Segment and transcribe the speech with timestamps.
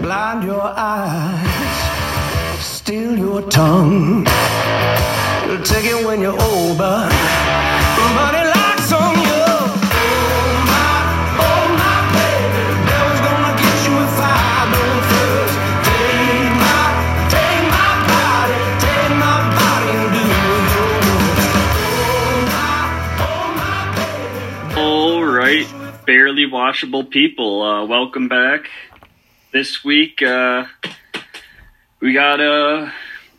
[0.00, 1.80] blind your eyes,
[2.62, 4.26] steal your tongue.
[5.46, 7.12] You'll take it when you're old, but,
[8.56, 9.30] locks on you.
[24.76, 25.66] All right,
[26.06, 27.62] barely washable people.
[27.62, 28.70] Uh, welcome back.
[29.52, 30.66] This week, uh,
[32.00, 32.92] we got a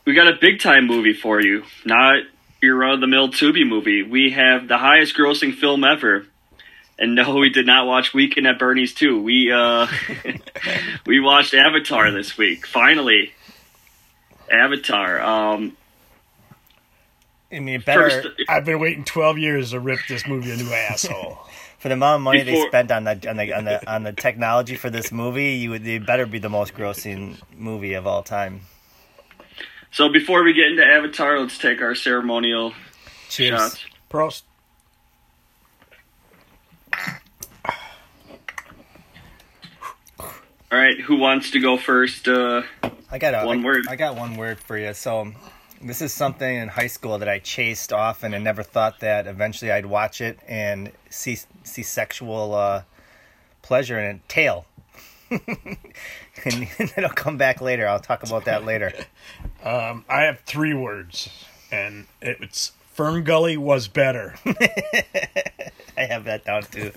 [0.05, 1.63] we got a big time movie for you.
[1.85, 2.23] Not
[2.61, 4.03] your run of the mill Tubi movie.
[4.03, 6.25] We have the highest grossing film ever.
[6.99, 9.21] And no, we did not watch Weekend at Bernie's 2.
[9.21, 9.87] We uh,
[11.05, 12.67] we watched Avatar this week.
[12.67, 13.33] Finally,
[14.51, 15.21] Avatar.
[15.21, 15.77] Um,
[17.51, 20.71] I mean, better first, I've been waiting 12 years to rip this movie a new
[20.71, 21.39] asshole.
[21.81, 24.13] For the amount of money they spent on the on the on the on the
[24.13, 25.53] technology for this movie.
[25.55, 28.61] You would it better be the most grossing movie of all time.
[29.91, 32.73] so before we get into Avatar, let's take our ceremonial
[33.29, 33.59] Cheers.
[33.59, 33.85] shots.
[34.11, 34.43] Prost.
[40.19, 42.27] All right, who wants to go first?
[42.27, 42.61] Uh,
[43.11, 43.85] I got a, One I- word.
[43.89, 44.93] I got one word for you.
[44.93, 45.31] So,
[45.83, 49.71] this is something in high school that I chased often and never thought that eventually
[49.71, 52.83] I'd watch it and see see sexual uh,
[53.61, 54.29] pleasure in it.
[54.29, 54.65] Tail.
[55.31, 55.87] and
[56.97, 57.87] it'll come back later.
[57.87, 58.93] I'll talk about that later.
[59.63, 61.29] Um, I have three words,
[61.71, 64.33] and it's Fern Gully was better.
[65.95, 66.91] I have that down too.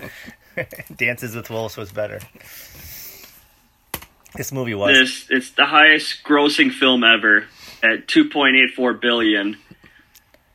[0.95, 2.21] Dances with Wolves was better.
[4.35, 4.97] This movie was.
[4.97, 7.45] this it's the highest grossing film ever
[7.93, 9.57] at 2.84 billion.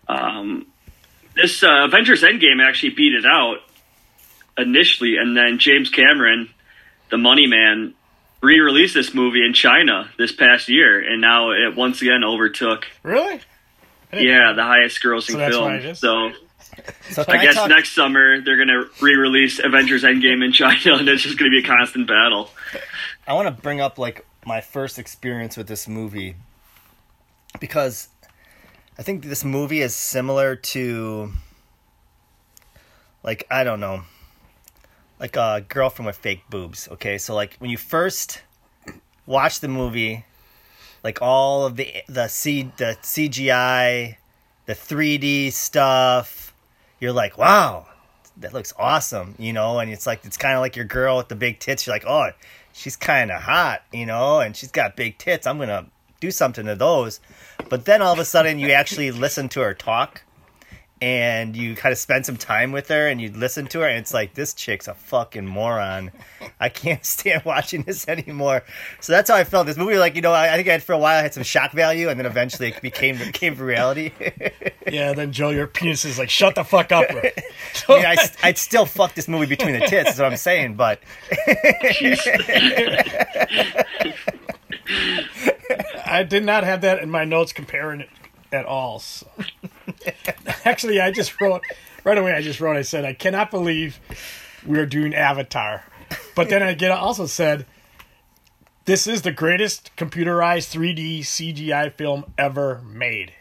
[0.08, 0.66] Um,
[1.34, 3.58] this uh, Avengers Endgame actually beat it out
[4.58, 6.50] initially, and then James Cameron,
[7.10, 7.94] the money man,
[8.42, 13.40] re-released this movie in China this past year, and now it once again overtook Really?
[14.12, 15.72] I didn't- yeah the highest grossing So film.
[15.74, 15.98] it is?
[16.00, 16.32] So
[17.10, 21.08] so can I guess talk- next summer they're gonna re-release Avengers Endgame in China, and
[21.08, 22.50] it's just gonna be a constant battle.
[23.26, 26.34] I want to bring up like my first experience with this movie
[27.58, 28.08] because
[28.98, 31.32] I think this movie is similar to
[33.22, 34.02] like I don't know
[35.20, 36.88] like a girlfriend with fake boobs.
[36.92, 38.42] Okay, so like when you first
[39.26, 40.24] watch the movie,
[41.04, 44.16] like all of the the C the CGI,
[44.66, 46.54] the 3D stuff,
[46.98, 47.86] you're like, wow,
[48.38, 51.28] that looks awesome, you know, and it's like it's kind of like your girl with
[51.28, 51.86] the big tits.
[51.86, 52.30] You're like, oh,
[52.72, 55.46] she's kind of hot, you know, and she's got big tits.
[55.46, 55.86] I'm gonna
[56.20, 57.20] do something to those.
[57.68, 60.22] But then all of a sudden, you actually listen to her talk,
[61.02, 63.98] and you kind of spend some time with her, and you listen to her, and
[63.98, 66.12] it's like this chick's a fucking moron.
[66.60, 68.62] I can't stand watching this anymore.
[69.00, 69.66] So that's how I felt.
[69.66, 71.32] This movie, like you know, I, I think I had for a while I had
[71.32, 74.12] some shock value, and then eventually it became became reality.
[74.90, 77.08] Yeah, then Joe, your penis is like, shut the fuck up.
[77.10, 77.44] Rick."
[77.88, 80.14] I mean, I, I'd still fuck this movie between the tits.
[80.14, 80.74] Is what I'm saying.
[80.74, 81.00] But
[86.10, 88.08] I did not have that in my notes comparing it
[88.52, 88.98] at all.
[88.98, 89.26] So.
[90.64, 91.62] Actually, I just wrote
[92.04, 92.32] right away.
[92.32, 92.76] I just wrote.
[92.76, 94.00] I said, I cannot believe
[94.66, 95.84] we are doing Avatar.
[96.34, 97.66] But then I get also said,
[98.84, 103.32] this is the greatest computerized 3D CGI film ever made.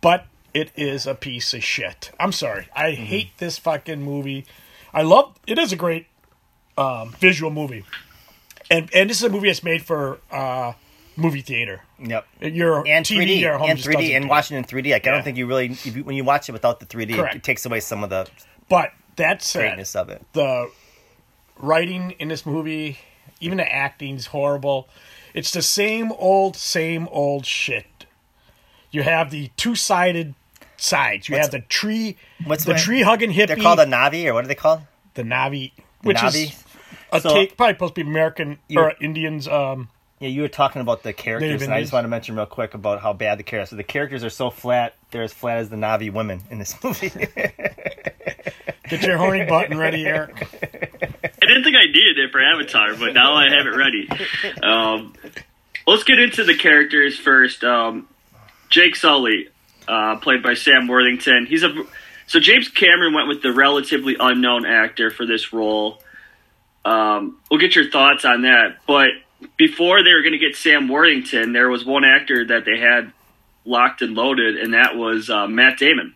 [0.00, 2.12] But it is a piece of shit.
[2.20, 2.68] I'm sorry.
[2.74, 4.44] I hate this fucking movie.
[4.92, 6.06] I love it is a great
[6.76, 7.84] um, visual movie.
[8.70, 10.74] And and this is a movie that's made for uh,
[11.16, 11.82] movie theater.
[11.98, 12.26] yep.
[12.40, 14.90] Your And TV 3D, your home and 3D, and watching in 3D.
[14.92, 17.10] Like I don't think you really, if you, when you watch it without the 3D,
[17.10, 17.34] it, Correct.
[17.36, 18.26] it takes away some of the
[18.68, 20.22] But that said, greatness of it.
[20.32, 20.70] the
[21.58, 22.98] writing in this movie,
[23.40, 24.88] even the acting's horrible.
[25.34, 27.86] It's the same old, same old shit.
[28.90, 30.34] You have the two sided
[30.76, 31.28] sides.
[31.28, 34.26] You What's- have the tree, what's the the- tree hugging hippie, They're called a Navi,
[34.26, 34.82] or what are they called?
[35.14, 35.72] the Navi,
[36.02, 36.46] which Navi?
[36.52, 36.64] is
[37.12, 39.46] a So- take probably supposed to be American or Indians.
[39.48, 39.88] Um,
[40.22, 42.74] Yeah, you were talking about the characters, and I just want to mention real quick
[42.74, 43.70] about how bad the characters.
[43.70, 46.76] So the characters are so flat; they're as flat as the Navi women in this
[46.84, 47.08] movie.
[48.88, 50.46] get your horny button ready, Eric.
[50.62, 54.08] I didn't think I needed it for Avatar, but now I have it ready.
[54.62, 55.14] Um,
[55.88, 57.64] let's get into the characters first.
[57.64, 58.06] Um,
[58.68, 59.48] Jake Sully,
[59.88, 61.46] uh, played by Sam Worthington.
[61.46, 61.74] He's a
[62.28, 66.00] so James Cameron went with the relatively unknown actor for this role.
[66.84, 68.76] Um, we'll get your thoughts on that.
[68.86, 69.08] But
[69.56, 73.12] before they were going to get Sam Worthington, there was one actor that they had
[73.64, 76.14] locked and loaded, and that was uh, Matt Damon.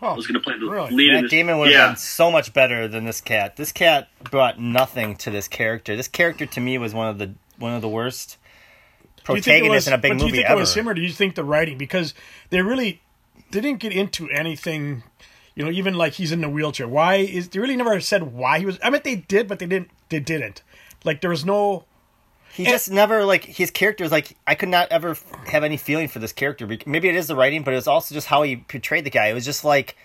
[0.00, 0.90] Oh, was going to play the really?
[0.90, 1.30] lead in Matt this.
[1.30, 1.86] Damon would have yeah.
[1.88, 3.56] been so much better than this cat.
[3.56, 5.96] This cat brought nothing to this character.
[5.96, 8.36] This character to me was one of the one of the worst
[9.24, 10.56] Do you think it protagonists was, in a big but do you think ever.
[10.56, 11.78] it was him, or do you think the writing?
[11.78, 12.12] Because
[12.50, 13.00] they really
[13.50, 15.04] they didn't get into anything.
[15.54, 16.88] You know, even like he's in the wheelchair.
[16.88, 18.78] Why is they really never said why he was?
[18.82, 19.90] I mean, they did, but they didn't.
[20.08, 20.62] They didn't.
[21.04, 21.84] Like there was no.
[22.54, 25.16] He just never like his character was like I could not ever
[25.46, 26.68] have any feeling for this character.
[26.86, 29.26] Maybe it is the writing, but it's also just how he portrayed the guy.
[29.26, 29.96] It was just like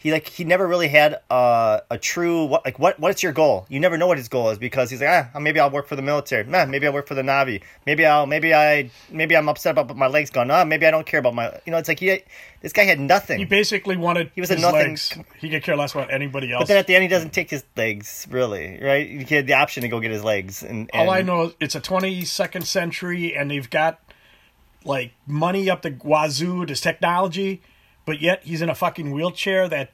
[0.00, 3.66] he like he never really had uh, a true what like what what's your goal?
[3.68, 5.96] You never know what his goal is because he's like ah maybe I'll work for
[5.96, 9.48] the military, nah, maybe I'll work for the Navy, maybe I'll maybe I maybe I'm
[9.48, 11.88] upset about my legs gone, ah maybe I don't care about my you know it's
[11.88, 12.22] like he
[12.62, 13.38] this guy had nothing.
[13.38, 15.16] He basically wanted He was a his nothing- legs.
[15.38, 16.62] He could care less about anybody else.
[16.62, 19.08] but then at the end he doesn't take his legs really right.
[19.08, 21.74] He had the option to go get his legs and, and All I know it's
[21.74, 24.00] a 22nd century, and they've got
[24.84, 27.60] like money up the wazoo, this technology,
[28.08, 29.92] but yet he's in a fucking wheelchair that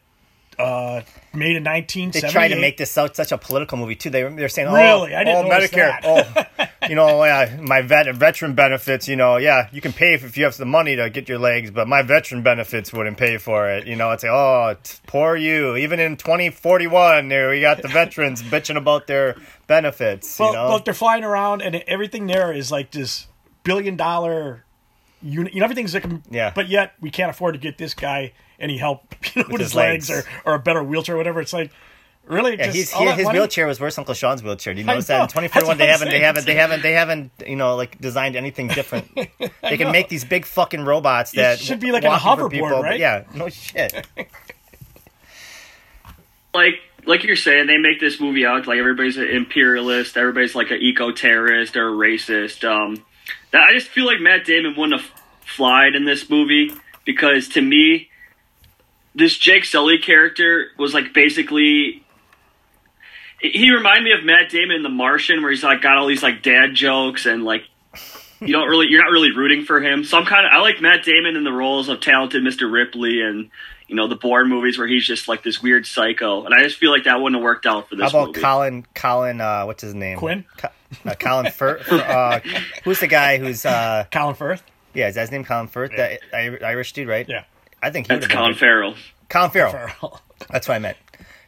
[0.57, 1.01] uh
[1.33, 2.31] made in They 1978.
[2.31, 4.09] try to make this such, such a political movie too.
[4.09, 5.13] They they're saying, oh, Really?
[5.13, 9.09] I didn't oh, Medicare, oh, you know, yeah, my vet veteran benefits.
[9.09, 11.41] You know, yeah, you can pay if, if you have the money to get your
[11.41, 13.89] legs, but my veteran benefits wouldn't pay for it.
[13.89, 14.77] You know, it's like, oh,
[15.09, 15.75] poor you.
[15.75, 19.35] Even in 2041, there we got the veterans bitching about their
[19.67, 20.39] benefits.
[20.39, 23.27] Well, you know, look, they're flying around, and everything there is like this
[23.65, 24.64] billion dollar
[25.25, 25.55] unit.
[25.55, 26.53] You know, everything's like, Yeah.
[26.55, 29.71] But yet we can't afford to get this guy any help you know, with, his,
[29.71, 30.26] his legs, legs.
[30.44, 31.41] or, or a better wheelchair, or whatever.
[31.41, 31.71] It's like,
[32.26, 33.38] really, Yeah, just he's, all he, that his money?
[33.38, 34.75] wheelchair was worse than Uncle Sean's wheelchair.
[34.75, 35.26] Do you I notice that in know.
[35.49, 39.09] 2041 they haven't they haven't they haven't they haven't you know like designed anything different.
[39.62, 42.82] they can make these big fucking robots that should be like on a hoverboard, people,
[42.82, 43.00] right?
[43.00, 44.06] Yeah, no shit.
[46.55, 50.70] like like you're saying, they make this movie out like everybody's an imperialist, everybody's like
[50.70, 52.65] an eco terrorist or a racist.
[52.65, 53.05] Um,
[53.50, 55.11] that I just feel like Matt Damon wouldn't have
[55.55, 56.73] flied in this movie
[57.05, 58.09] because to me,
[59.15, 62.01] this Jake Sully character was like basically.
[63.41, 66.23] He reminded me of Matt Damon in The Martian, where he's like got all these
[66.23, 67.65] like dad jokes and like
[68.41, 70.03] you don't really you're not really rooting for him.
[70.05, 72.71] So I'm kind of I like Matt Damon in the roles of talented Mr.
[72.73, 73.51] Ripley and
[73.87, 76.77] you know the Bourne movies where he's just like this weird psycho, and I just
[76.79, 78.12] feel like that wouldn't have worked out for this.
[78.12, 78.41] How about movie.
[78.41, 78.87] Colin?
[78.95, 80.17] Colin, uh, what's his name?
[80.17, 80.47] Quinn?
[80.56, 80.69] Co-
[81.05, 81.93] uh, Colin Firth.
[81.93, 82.41] Uh,
[82.85, 83.67] who's the guy who's?
[83.67, 84.62] Uh, Colin Firth.
[84.94, 85.44] Yeah, is that his name?
[85.44, 86.17] Colin Firth, Yeah.
[86.32, 87.29] that Irish dude, right?
[87.29, 87.44] Yeah.
[87.82, 88.58] I think he That's Colin been.
[88.58, 88.94] Farrell.
[89.29, 89.73] Colin Farrell.
[89.73, 90.20] Farrell.
[90.50, 90.96] That's what I meant.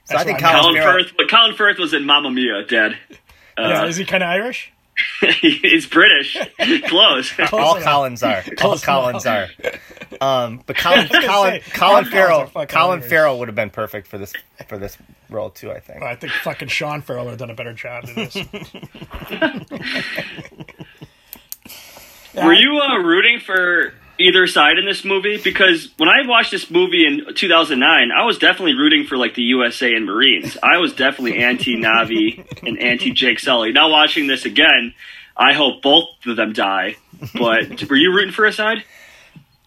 [0.05, 0.53] So That's I think I.
[0.53, 1.05] Colin, Colin Farrell.
[1.05, 2.97] Firth, but Colin Firth was in Mamma Mia, Dad.
[3.59, 4.73] yeah, is he kind of Irish?
[5.41, 6.39] he's British.
[6.87, 7.31] Close.
[7.53, 7.83] All enough.
[7.85, 8.37] Collins are.
[8.37, 9.49] All Close Collins are.
[10.23, 13.11] Um, but Colin, Colin, say, Colin Farrell, Colin Irish.
[13.11, 14.33] Farrell would have been perfect for this
[14.69, 14.97] for this
[15.29, 15.71] role too.
[15.71, 16.03] I think.
[16.03, 18.37] I think fucking Sean Farrell would have done a better job than this.
[22.37, 25.41] Were you uh, rooting for either side in this movie?
[25.43, 29.43] Because when I watched this movie in 2009, I was definitely rooting for like the
[29.43, 30.57] USA and Marines.
[30.63, 33.73] I was definitely anti Navi and anti Jake Sully.
[33.73, 34.95] Now watching this again,
[35.37, 36.97] I hope both of them die.
[37.35, 38.85] But were you rooting for a side?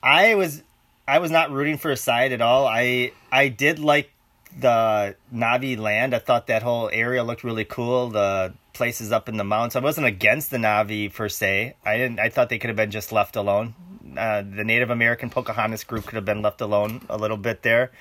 [0.02, 0.64] I was
[1.08, 2.68] I was not rooting for a side at all.
[2.68, 4.12] I I did like
[4.58, 6.14] the Navi land.
[6.14, 8.10] I thought that whole area looked really cool.
[8.10, 9.76] The places up in the mountains.
[9.76, 11.76] I wasn't against the Navi per se.
[11.86, 12.20] I didn't.
[12.20, 13.76] I thought they could have been just left alone.
[14.18, 17.92] Uh, the Native American Pocahontas group could have been left alone a little bit there,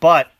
[0.00, 0.30] but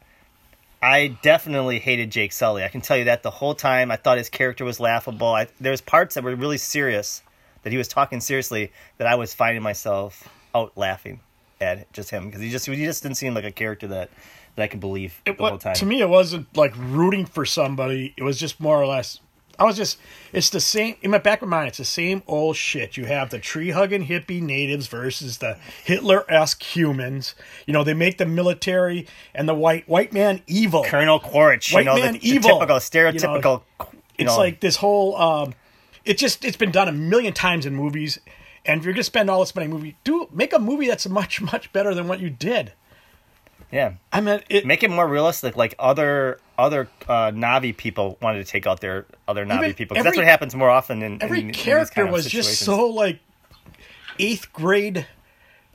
[0.82, 2.62] I definitely hated Jake Sully.
[2.62, 3.90] I can tell you that the whole time.
[3.90, 5.28] I thought his character was laughable.
[5.28, 7.22] I, was parts that were really serious,
[7.62, 11.20] that he was talking seriously, that I was finding myself out laughing
[11.60, 14.10] at just him because he just he just didn't seem like a character that
[14.54, 15.74] that I could believe It the whole time.
[15.74, 18.14] To me, it wasn't like rooting for somebody.
[18.16, 19.20] It was just more or less.
[19.58, 19.98] I was just.
[20.32, 21.68] It's the same in my back of my mind.
[21.68, 22.96] It's the same old shit.
[22.96, 27.34] You have the tree hugging hippie natives versus the Hitler esque humans.
[27.66, 30.84] You know, they make the military and the white white man evil.
[30.84, 33.62] Colonel Quaritch, White you know, man the, evil, the typical stereotypical.
[33.80, 35.16] You it's know, like this whole.
[35.16, 35.54] Um,
[36.04, 38.18] it just it's been done a million times in movies,
[38.64, 40.86] and if you're gonna spend all this money on a movie, do make a movie
[40.86, 42.72] that's much much better than what you did.
[43.70, 45.56] Yeah, I mean, it, make it more realistic.
[45.56, 49.94] Like other other uh, Navi people wanted to take out their other Navi people.
[49.96, 52.58] 'cause that's what happens more often in every in- in character kind of was just
[52.60, 53.20] so like
[54.18, 55.06] eighth grade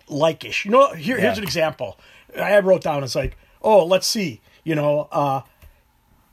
[0.08, 0.66] like-ish.
[0.66, 1.42] You know, here, here's Yeah.
[1.42, 1.98] an example.
[2.38, 3.04] I wrote down.
[3.04, 4.42] It's like, oh, let's see.
[4.66, 5.42] You know, uh,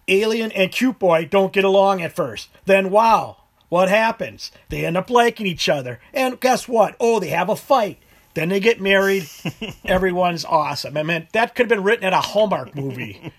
[0.08, 2.48] Alien and Cute Boy don't get along at first.
[2.64, 3.36] Then, wow,
[3.68, 4.50] what happens?
[4.70, 6.00] They end up liking each other.
[6.12, 6.96] And guess what?
[6.98, 7.98] Oh, they have a fight.
[8.40, 9.28] Then they get married.
[9.84, 10.96] Everyone's awesome.
[10.96, 13.32] I mean, that could have been written in a Hallmark movie,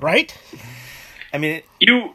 [0.00, 0.32] right?
[1.32, 2.14] I mean, it- You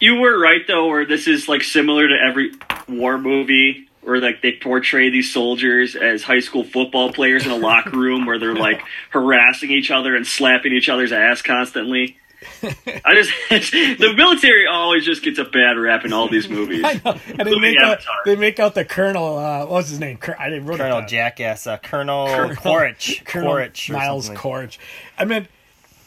[0.00, 2.54] you were right though, where this is like similar to every
[2.88, 7.56] war movie where like they portray these soldiers as high school football players in a
[7.56, 12.16] locker room where they're like harassing each other and slapping each other's ass constantly.
[12.62, 13.30] I just
[13.72, 16.82] the military always just gets a bad rap in all these movies.
[16.84, 17.18] I know.
[17.38, 19.38] And they make out, they make out the colonel.
[19.38, 20.18] Uh, what's his name?
[20.38, 21.08] I didn't wrote Colonel down.
[21.08, 24.40] Jackass, uh, Colonel, Colonel- Quaritch, Colonel Quaritch, Miles something.
[24.40, 24.78] Quaritch.
[25.18, 25.46] I mean,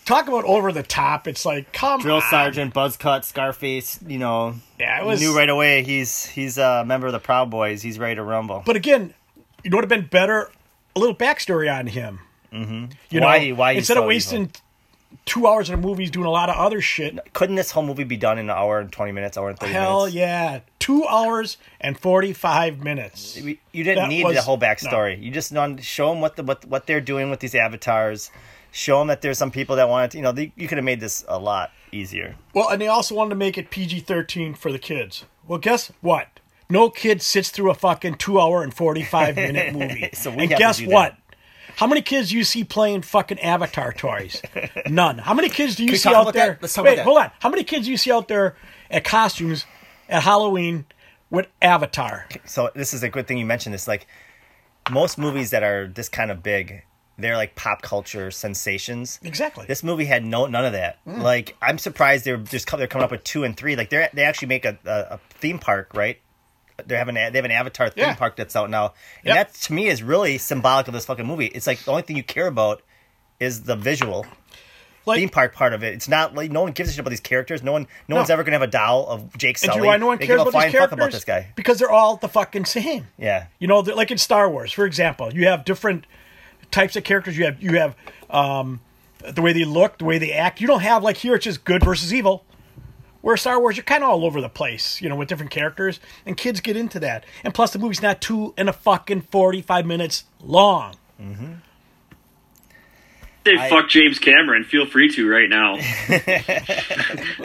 [0.05, 1.27] talk about over the top.
[1.27, 2.21] It's like, come Drill on.
[2.23, 3.99] Sergeant, Buzzcut, Scarface.
[4.05, 5.21] You know, Yeah, it was.
[5.21, 7.81] knew right away he's he's a member of the Proud Boys.
[7.81, 8.63] He's ready to rumble.
[8.65, 9.13] But again,
[9.63, 10.51] you know what would have been better?
[10.95, 12.19] A little backstory on him.
[12.51, 12.85] Mm-hmm.
[13.11, 14.51] You Why know, he- why instead so of wasting
[15.25, 17.17] two hours in a movie doing a lot of other shit.
[17.33, 19.73] Couldn't this whole movie be done in an hour and twenty minutes, hour and thirty
[19.73, 20.15] Hell minutes?
[20.15, 23.37] yeah, two hours and forty-five minutes.
[23.37, 25.21] You didn't That need was- the whole backstory.
[25.21, 28.31] You just wanted show them what the what what they're doing with these avatars.
[28.73, 30.17] Show them that there's some people that want to.
[30.17, 32.35] You know, they, you could have made this a lot easier.
[32.53, 35.25] Well, and they also wanted to make it PG-13 for the kids.
[35.45, 36.39] Well, guess what?
[36.69, 40.09] No kid sits through a fucking two-hour and forty-five minute movie.
[40.13, 41.17] So we and guess what?
[41.75, 44.41] How many kids do you see playing fucking Avatar toys?
[44.87, 45.17] None.
[45.17, 46.59] How many kids do you we see out there?
[46.77, 47.31] Wait, hold on.
[47.39, 48.55] How many kids do you see out there
[48.89, 49.65] at costumes
[50.09, 50.85] at Halloween
[51.29, 52.27] with Avatar?
[52.45, 53.87] So this is a good thing you mentioned this.
[53.87, 54.07] Like
[54.89, 56.83] most movies that are this kind of big,
[57.17, 59.19] they're like pop culture sensations.
[59.23, 59.65] Exactly.
[59.67, 61.03] This movie had no none of that.
[61.05, 61.21] Mm.
[61.21, 63.75] Like I'm surprised they're just they're coming up with two and three.
[63.75, 66.19] Like they they actually make a, a, a theme park, right?
[66.87, 68.15] They're having a, they have an Avatar theme Yeah.
[68.15, 68.93] park that's out now, Yep.
[69.25, 71.47] and that to me is really symbolic of this fucking movie.
[71.47, 72.81] It's like the only thing you care about
[73.39, 74.25] is the visual
[75.05, 75.93] like, theme park part of it.
[75.95, 77.63] It's not like no one gives a shit about these characters.
[77.63, 78.15] No one no, No.
[78.17, 79.75] one's ever gonna have a doll of Jake and Sully.
[79.77, 80.93] you know why no one they cares about these characters?
[80.93, 81.47] about this guy.
[81.55, 83.07] Because they're all the fucking same.
[83.17, 83.45] Yeah.
[83.59, 86.05] You know, like in Star Wars, for example, you have different
[86.69, 87.37] types of characters.
[87.37, 87.95] You have you have
[88.29, 88.79] um,
[89.27, 90.61] the way they look, the way they act.
[90.61, 92.45] You don't have like here it's just good versus evil.
[93.21, 95.99] Where Star Wars, you're kind of all over the place, you know, with different characters,
[96.25, 97.23] and kids get into that.
[97.43, 100.95] And plus, the movie's not two and a fucking forty-five minutes long.
[101.21, 101.53] Mm-hmm.
[103.45, 104.63] Say I- fuck James Cameron.
[104.63, 105.73] Feel free to right now.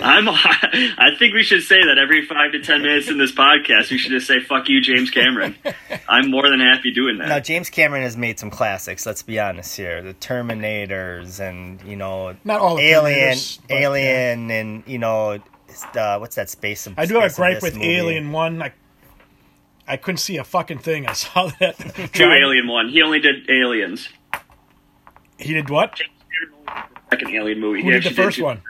[0.03, 0.29] I'm.
[0.29, 3.97] I think we should say that every five to ten minutes in this podcast, we
[3.97, 5.57] should just say "fuck you, James Cameron."
[6.09, 7.29] I'm more than happy doing that.
[7.29, 9.07] Now James Cameron has made some classics.
[9.07, 13.75] Let's be honest here: the Terminators, and you know, Not all the Alien, Terminators, but,
[13.75, 15.39] Alien, and you know,
[15.95, 16.89] uh, what's that space?
[16.97, 17.97] I do have a gripe with movie?
[17.97, 18.63] Alien One.
[18.63, 18.73] I,
[19.89, 21.07] I couldn't see a fucking thing.
[21.07, 21.77] I saw that.
[22.13, 22.89] Two Alien one.
[22.89, 24.09] He only did Aliens.
[25.39, 26.01] He did what?
[27.11, 27.83] Second Alien movie.
[27.83, 28.45] Who He did the first two.
[28.45, 28.63] one?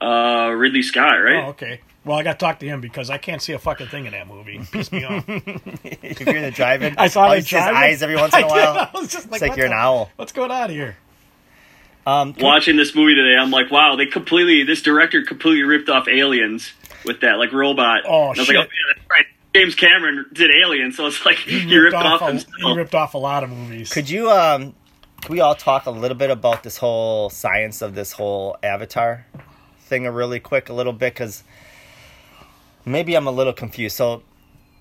[0.00, 1.44] Uh, Ridley Scott, right?
[1.44, 1.80] Oh, okay.
[2.04, 4.12] Well, I got to talk to him because I can't see a fucking thing in
[4.12, 4.58] that movie.
[4.72, 5.22] Piss me off.
[5.28, 7.76] if you're in the drive-in, I saw all him you see is driving.
[7.76, 8.90] eyes every once in a while.
[8.94, 10.10] I was just It's like you're an owl.
[10.16, 10.96] What's going on here?
[12.06, 14.62] Um, Watching this movie today, I'm like, wow, they completely.
[14.64, 16.72] This director completely ripped off Aliens
[17.04, 18.02] with that like robot.
[18.06, 18.56] Oh, And I was shit.
[18.56, 19.24] like, oh, yeah, that's right.
[19.54, 22.54] James Cameron did Aliens, so it's like he, ripped, off, a, himself.
[22.56, 23.92] he ripped off a lot of movies.
[23.92, 24.74] Could you um
[25.22, 29.26] could we all talk a little bit about this whole science of this whole avatar
[29.80, 31.42] thing a really quick a little bit cuz
[32.86, 33.96] maybe I'm a little confused.
[33.96, 34.22] So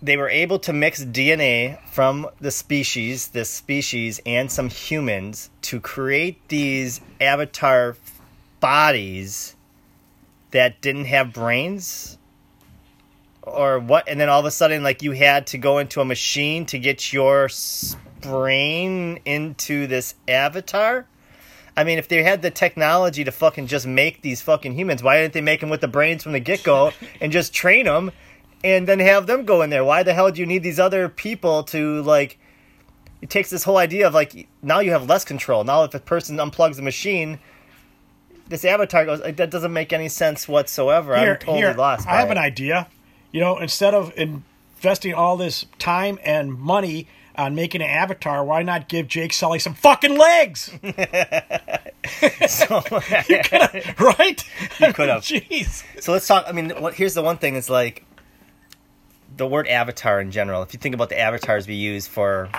[0.02, 5.80] they were able to mix DNA from the species, this species and some humans to
[5.80, 7.98] create these avatar
[8.60, 9.56] bodies
[10.52, 12.18] that didn't have brains?
[13.42, 16.06] Or what and then all of a sudden like you had to go into a
[16.06, 17.50] machine to get your
[18.22, 21.08] brain into this avatar?
[21.76, 25.22] I mean if they had the technology to fucking just make these fucking humans why
[25.22, 26.92] didn't they make them with the brains from the get-go
[27.22, 28.12] and just train them
[28.64, 31.08] and then have them go in there why the hell do you need these other
[31.10, 32.38] people to like
[33.22, 36.00] it takes this whole idea of like now you have less control now if a
[36.00, 37.40] person unplugs the machine
[38.48, 42.08] this avatar goes like that doesn't make any sense whatsoever Here, i'm totally here, lost
[42.08, 42.32] I have it.
[42.32, 42.88] an idea.
[43.32, 48.64] You know, instead of investing all this time and money on making an avatar, why
[48.64, 50.72] not give Jake Sully some fucking legs?
[52.48, 53.30] So, right?
[53.30, 55.22] You could have.
[55.22, 55.84] Jeez.
[56.02, 56.46] so let's talk.
[56.48, 58.04] I mean, what, here's the one thing: is like
[59.40, 60.62] the word avatar in general.
[60.62, 62.50] If you think about the avatars we use for,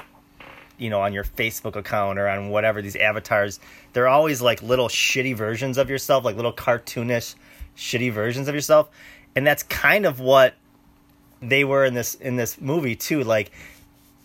[0.79, 3.61] you know, on your Facebook account or on whatever these avatars,
[3.93, 7.35] they're always like little shitty versions of yourself, like little cartoonish,
[7.77, 8.89] shitty versions of yourself,
[9.37, 10.55] and that's kind of what
[11.43, 13.23] they were in this in this movie too.
[13.25, 13.53] Like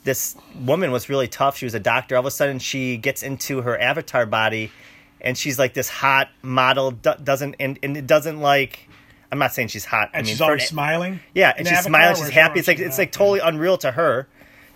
[0.06, 1.58] this woman was really tough.
[1.58, 2.16] She was a doctor.
[2.16, 4.72] All of a sudden, she gets into her avatar body,
[5.20, 6.92] and she's like this hot model.
[6.92, 8.88] Doesn't and, and it doesn't like.
[9.36, 10.10] I'm not saying she's hot.
[10.14, 11.20] I And mean, she's for always an- smiling.
[11.34, 12.16] Yeah, and she's Avatar, smiling.
[12.18, 12.60] She's happy.
[12.60, 14.28] It's like it's like totally unreal to her.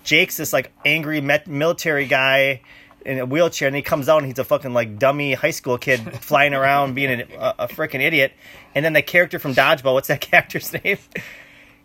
[0.03, 2.61] Jake's this like angry met- military guy
[3.05, 5.77] in a wheelchair, and he comes out and he's a fucking like dummy high school
[5.77, 8.33] kid flying around being an, a, a freaking idiot.
[8.75, 10.97] And then the character from Dodgeball, what's that character's name?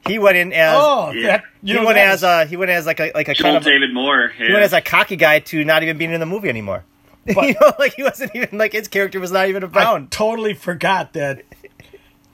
[0.06, 1.26] he went in as Oh, Yeah.
[1.38, 3.34] that you he know went as a uh, he went as like a like a
[3.34, 4.32] Joel kind of David Moore.
[4.36, 6.84] he went as a cocky guy to not even being in the movie anymore.
[7.26, 10.10] But- you know, like he wasn't even like his character was not even I around.
[10.10, 11.42] totally forgot that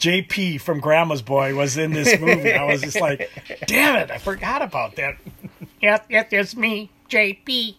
[0.00, 2.52] JP from Grandma's Boy was in this movie.
[2.52, 3.30] I was just like,
[3.66, 5.16] damn it, I forgot about that.
[5.83, 7.75] Yes, yes, it's me, JP.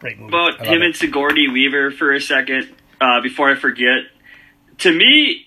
[0.00, 0.28] Great movie.
[0.30, 0.86] about him it.
[0.86, 4.00] and Sigourney Weaver for a second uh, before I forget.
[4.78, 5.46] To me,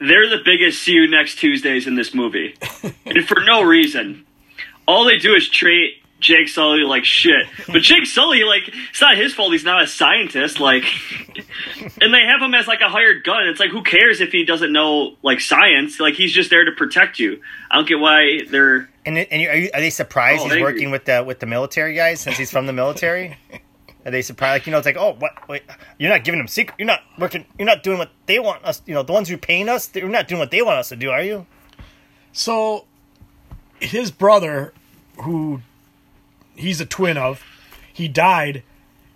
[0.00, 2.56] they're the biggest "See you next Tuesdays" in this movie,
[3.06, 4.26] and for no reason.
[4.88, 7.46] All they do is treat Jake Sully like shit.
[7.66, 9.52] But Jake Sully, like, it's not his fault.
[9.52, 10.60] He's not a scientist.
[10.60, 10.84] Like,
[12.00, 13.48] and they have him as like a hired gun.
[13.48, 16.00] It's like, who cares if he doesn't know like science?
[16.00, 17.40] Like, he's just there to protect you.
[17.70, 18.88] I don't get why they're.
[19.04, 20.72] And and are, you, are they surprised Oh, he's angry.
[20.72, 23.36] working with the with the military guys since he's from the military?
[24.04, 24.62] Are they surprised?
[24.62, 25.48] Like you know, it's like, oh, what?
[25.48, 25.62] Wait,
[25.96, 26.74] you're not giving them secret.
[26.76, 27.44] You're not working.
[27.56, 28.82] You're not doing what they want us.
[28.84, 29.90] You know, the ones who are paying us.
[29.94, 31.10] you're not doing what they want us to do.
[31.10, 31.46] Are you?
[32.32, 32.86] So,
[33.78, 34.72] his brother,
[35.18, 35.60] who
[36.56, 37.42] he's a twin of,
[37.92, 38.62] he died.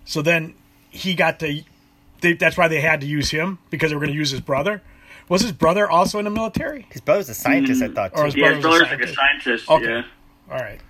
[0.05, 0.55] So then
[0.91, 1.63] he got to.
[2.21, 4.41] They, that's why they had to use him because they were going to use his
[4.41, 4.83] brother.
[5.29, 6.87] Was his brother also in the military?
[6.91, 7.83] His brother's a scientist.
[7.83, 7.95] I hmm.
[7.95, 9.67] thought Or his Yeah, his brother's a like a scientist.
[9.67, 9.71] scientist.
[9.71, 9.85] Okay.
[9.85, 10.55] Yeah.
[10.55, 10.81] All right.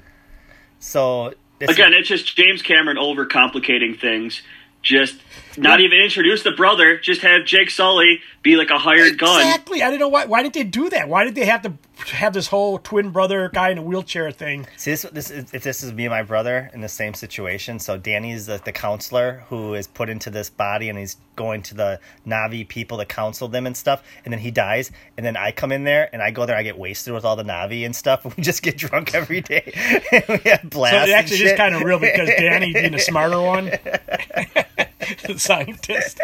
[0.78, 4.42] So this Again, it's just James Cameron overcomplicating things.
[4.82, 5.16] Just
[5.58, 6.98] not even introduce the brother.
[6.98, 9.40] Just have Jake Sully be like a hired gun.
[9.40, 9.82] Exactly.
[9.82, 10.26] I don't know why.
[10.26, 11.08] Why did they do that?
[11.08, 11.72] Why did they have to
[12.14, 14.66] have this whole twin brother guy in a wheelchair thing?
[14.76, 17.78] See, this, this is, if this is me and my brother in the same situation.
[17.78, 21.74] So Danny's the, the counselor who is put into this body, and he's going to
[21.74, 24.02] the Navi people to counsel them and stuff.
[24.24, 26.62] And then he dies, and then I come in there, and I go there, I
[26.62, 28.24] get wasted with all the Navi and stuff.
[28.24, 29.72] And we just get drunk every day.
[30.28, 31.08] we have So blasts.
[31.08, 34.85] it actually and is kind of real because Danny being the smarter one, the
[35.36, 36.20] scientist.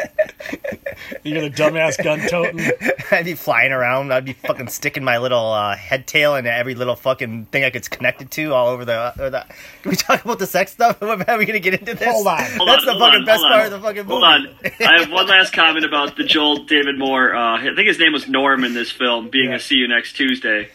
[1.22, 2.70] You're the dumbass gun toting.
[3.10, 4.12] I'd be flying around.
[4.12, 7.70] I'd be fucking sticking my little uh, head tail into every little fucking thing I
[7.70, 8.92] could connect it to all over the.
[8.94, 9.46] Uh, the
[9.82, 11.02] Can we talk about the sex stuff?
[11.02, 12.08] Are we gonna get into this?
[12.08, 12.42] Hold on.
[12.42, 13.64] Hold That's on, the fucking on, best part on.
[13.66, 14.12] of the fucking movie.
[14.12, 14.48] Hold on.
[14.80, 17.34] I have one last comment about the Joel David Moore.
[17.34, 19.56] Uh, I think his name was Norm in this film, being Yeah.
[19.56, 20.68] a See You Next Tuesday.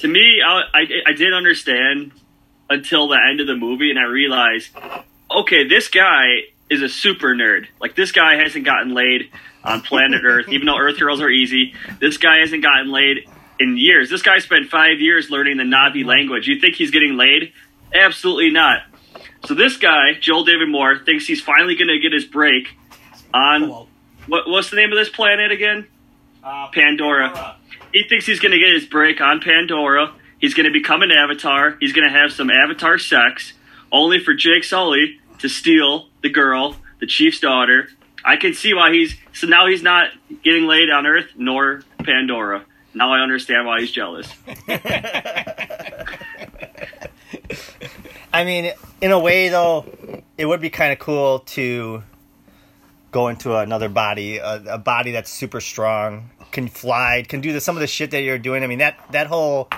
[0.00, 2.12] To me, I, I, I didn't understand
[2.70, 4.70] until the end of the movie, and I realized,
[5.30, 7.66] okay, this guy is a super nerd.
[7.80, 9.30] Like, this guy hasn't gotten laid
[9.62, 11.74] on planet Earth, even though Earth girls are easy.
[12.00, 13.28] This guy hasn't gotten laid
[13.60, 14.10] in years.
[14.10, 16.48] This guy spent five years learning the Navi language.
[16.48, 17.52] You think he's getting laid?
[17.94, 18.82] Absolutely not.
[19.44, 22.68] So this guy, Joel David Moore, thinks he's finally going to get his break
[23.34, 23.86] on
[24.26, 25.86] what, what's the name of this planet again?
[26.42, 27.56] Uh, Pandora.
[27.92, 30.14] He thinks he's going to get his break on Pandora.
[30.38, 31.76] He's going to become an avatar.
[31.80, 33.52] He's going to have some avatar sex,
[33.90, 37.88] only for Jake Sully to steal the girl, the chief's daughter.
[38.24, 40.10] I can see why he's so now he's not
[40.42, 42.64] getting laid on Earth nor Pandora.
[42.94, 44.28] Now I understand why he's jealous.
[48.34, 49.84] I mean, in a way, though,
[50.38, 52.02] it would be kind of cool to
[53.10, 57.60] go into another body, a, a body that's super strong, can fly, can do the,
[57.60, 58.64] some of the shit that you're doing.
[58.64, 59.68] I mean, that that whole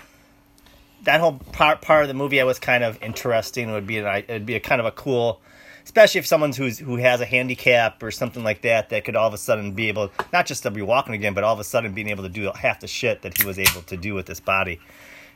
[1.02, 3.68] that whole part part of the movie I was kind of interesting.
[3.68, 5.40] It would be an, it'd be a kind of a cool,
[5.84, 9.28] especially if someone's who's who has a handicap or something like that that could all
[9.28, 11.64] of a sudden be able not just to be walking again, but all of a
[11.64, 14.26] sudden being able to do half the shit that he was able to do with
[14.26, 14.80] this body.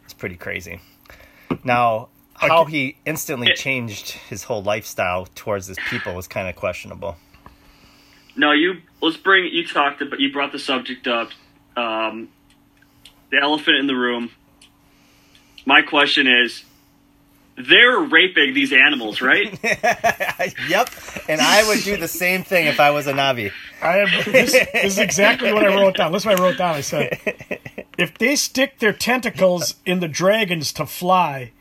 [0.04, 0.80] It's pretty crazy.
[1.64, 7.16] Now, how he instantly changed his whole lifestyle towards his people was kind of questionable.
[8.36, 11.30] No, you let's bring you talked about you brought the subject up.
[11.76, 12.28] Um,
[13.30, 14.30] the elephant in the room.
[15.66, 16.64] My question is,
[17.58, 19.52] they're raping these animals, right?
[20.68, 20.90] yep,
[21.28, 23.50] and I would do the same thing if I was a Navi.
[23.82, 26.12] I have this, this is exactly what I wrote down.
[26.12, 26.74] This is what I wrote down.
[26.74, 27.18] I said,
[27.98, 31.52] if they stick their tentacles in the dragons to fly,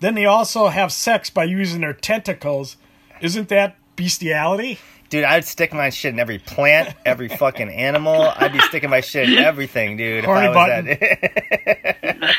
[0.00, 2.76] then they also have sex by using their tentacles.
[3.20, 4.78] Isn't that bestiality?
[5.08, 8.30] Dude, I'd stick my shit in every plant, every fucking animal.
[8.36, 10.26] I'd be sticking my shit in everything, dude.
[10.26, 12.38] Horny if I was that.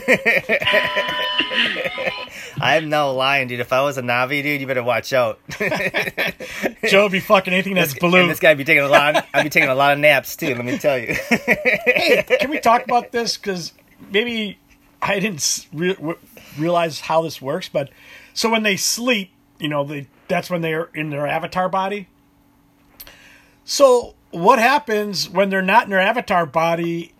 [2.59, 3.59] I'm no lying, dude.
[3.59, 5.39] If I was a Navi, dude, you better watch out.
[6.87, 8.27] Joe would be fucking anything that's And blue.
[8.27, 9.17] this guy be taking a lot.
[9.17, 10.55] Of, I'd be taking a lot of naps too.
[10.55, 11.13] Let me tell you.
[11.29, 13.37] hey, can we talk about this?
[13.37, 13.73] Because
[14.11, 14.57] maybe
[15.01, 16.15] I didn't re-
[16.57, 17.69] realize how this works.
[17.69, 17.89] But
[18.33, 22.07] so when they sleep, you know, they that's when they're in their avatar body.
[23.63, 27.13] So what happens when they're not in their avatar body?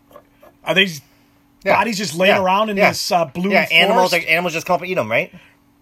[0.64, 0.74] Are
[1.66, 2.42] these bodies just laying Yeah.
[2.44, 2.90] around in Yeah.
[2.90, 4.12] this uh, blue yeah, animals.
[4.12, 5.34] Like animals just come up and eat them, right?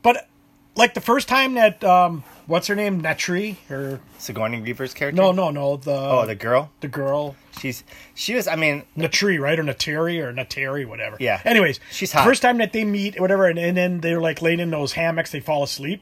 [0.01, 0.27] But
[0.75, 3.01] like the first time that um, what's her name?
[3.01, 5.21] Natri or Sigourney Weaver's character.
[5.21, 5.77] no, no, no.
[5.77, 6.71] The Oh, the girl.
[6.79, 7.83] the girl She's
[8.15, 8.47] she was.
[8.47, 9.59] I mean, Natri, right?
[9.59, 11.17] Or Nateri or Nateri, whatever.
[11.19, 11.39] Yeah.
[11.45, 12.25] Anyways, She's hot.
[12.25, 15.31] First time that they meet, whatever, and, and then they're like laying in those hammocks,
[15.31, 16.01] they fall asleep.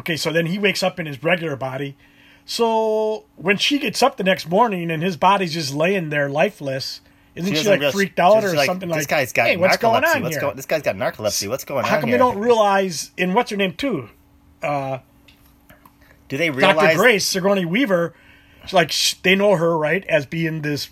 [0.00, 1.96] Okay, so then he wakes up in his regular body.
[2.46, 7.00] So when she gets up the next morning and his body's just laying there lifeless,
[7.36, 9.08] isn't she, doesn't like freaked out or something This like?
[9.08, 10.40] guy's got hey, what's going on What's here?
[10.40, 10.56] going?
[10.56, 11.48] This guy's got narcolepsy.
[11.48, 12.18] What's going How on How come here?
[12.18, 13.12] they don't realize?
[13.16, 14.08] In what's her name too?
[14.62, 14.98] Uh,
[16.28, 16.76] Do they realize?
[16.76, 16.96] Dr.
[16.96, 18.14] Grace Sigourney Weaver.
[18.72, 20.88] Like sh- they know her right as being this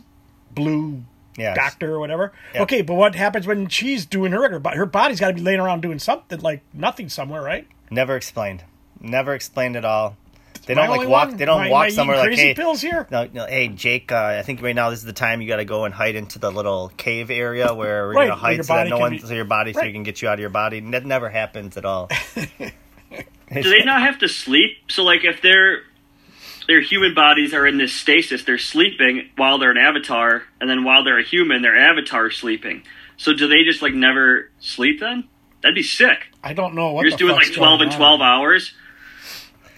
[0.52, 1.02] blue
[1.36, 1.56] Yes.
[1.56, 2.32] doctor or whatever.
[2.54, 2.62] Yep.
[2.62, 4.76] Okay, but what happens when she's doing her regular?
[4.76, 7.66] Her body's got to be laying around doing something like nothing somewhere, right?
[7.90, 8.62] Never explained.
[9.00, 10.16] Never explained at all.
[10.66, 11.28] They don't like walk.
[11.28, 11.36] one?
[11.36, 12.54] They don't Am I- walk am I eating somewhere like crazy hey.
[12.54, 13.06] pills here.
[13.10, 14.10] No, no, hey Jake.
[14.12, 16.14] Uh, I think right now this is the time you got to go and hide
[16.14, 19.00] into the little cave area where we're Right, gonna hide your so that no can
[19.00, 19.86] one, be- so your body, so Right.
[19.88, 20.80] you can get you out of your body.
[20.80, 22.08] That never happens at all.
[23.52, 24.78] Do they not have to sleep?
[24.88, 25.82] So like if their
[26.66, 30.82] their human bodies are in this stasis, they're sleeping while they're an avatar, and then
[30.82, 32.82] while they're a human, their avatar is sleeping.
[33.16, 35.24] So do they just like never sleep then?
[35.62, 36.26] That'd be sick.
[36.42, 38.26] I don't know what You're just doing like twelve and twelve on.
[38.26, 38.72] hours.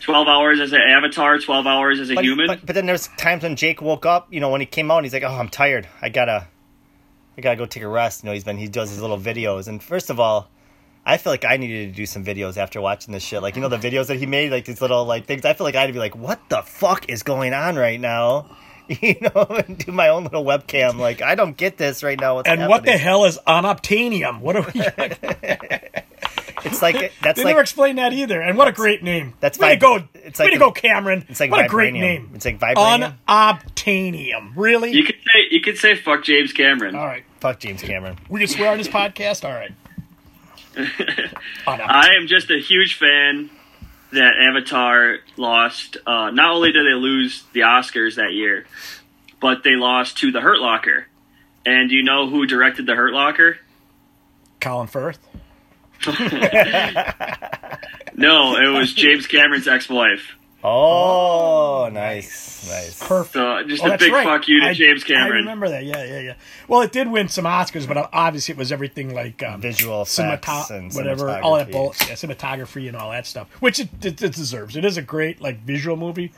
[0.07, 2.47] Twelve hours as an avatar, twelve hours as a But, human.
[2.47, 4.33] but but then there's times when Jake woke up.
[4.33, 5.89] You know, when he came out, he's like, "Oh, I'm tired.
[6.01, 6.47] I gotta,
[7.37, 9.67] I gotta go take a rest." You know, he's been he does his little videos.
[9.67, 10.49] And first of all,
[11.05, 13.43] I feel like I needed to do some videos after watching this shit.
[13.43, 15.45] Like you know the videos that he made, like these little like things.
[15.45, 18.47] I feel like I'd be like, "What the fuck is going on right now?"
[18.89, 20.97] You know, and do my own little webcam.
[20.97, 22.37] Like I don't get this right now.
[22.37, 24.39] What's And what the hell is unobtainium?
[24.39, 24.81] What are we?
[26.67, 28.41] It's like that's they like never explained that either.
[28.41, 29.35] And what a great name!
[29.41, 30.09] that's way to vib- go.
[30.15, 31.25] it's way like to go, Cameron.
[31.29, 32.31] it's like what a great name.
[32.35, 33.15] It's like vibranium.
[33.29, 34.53] Unobtainium.
[34.57, 34.93] Really?
[34.93, 36.95] you could say you could say fuck James Cameron.
[36.95, 37.25] All right.
[37.41, 38.19] Fuck James Cameron.
[38.29, 39.45] We can swear on this podcast.
[39.45, 39.73] All right.
[41.67, 43.51] I am just a huge fan
[44.13, 45.97] that Avatar lost.
[46.07, 48.67] Uh, not only did they lose the Oscars that year,
[49.41, 51.07] but they lost to The Hurt Locker.
[51.65, 53.59] And do you know who directed The Hurt Locker?
[54.61, 55.19] Colin Firth.
[58.19, 60.37] No, it was James Cameron's ex-wife.
[60.65, 62.99] Oh, nice, nice.
[63.07, 63.35] Perfect.
[63.35, 64.25] So just Oh, a big right.
[64.25, 65.33] fuck you to I- James Cameron.
[65.33, 65.85] I remember that.
[65.85, 66.35] Yeah, yeah, yeah.
[66.67, 70.19] Well, it did win some Oscars, but obviously it was everything like um, Visual effects
[70.49, 71.73] cinemat- and whatever, all that cinematography.
[71.73, 74.77] bull- yeah, cinematography and all that stuff, which it, it, it deserves.
[74.77, 76.33] It is a great like visual movie.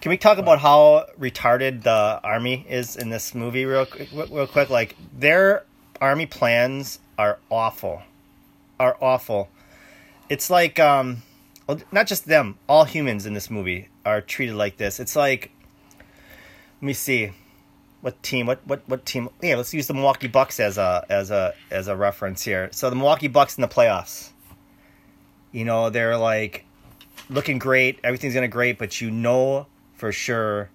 [0.00, 4.46] Can we talk about how retarded the army is in this movie real quick, real
[4.46, 4.70] quick?
[4.70, 5.64] Like their
[6.00, 8.02] army plans are awful.
[8.78, 9.48] Are awful.
[10.28, 11.22] It's like um
[11.66, 15.00] well, not just them, all humans in this movie are treated like this.
[15.00, 15.50] It's like
[16.80, 17.32] let me see.
[18.00, 18.46] What team?
[18.46, 19.30] What what what team?
[19.40, 22.68] Yeah, let's use the Milwaukee Bucks as a as a as a reference here.
[22.72, 24.30] So the Milwaukee Bucks in the playoffs.
[25.52, 26.66] You know, they're like
[27.30, 30.68] looking great, everything's gonna great, but you know for sure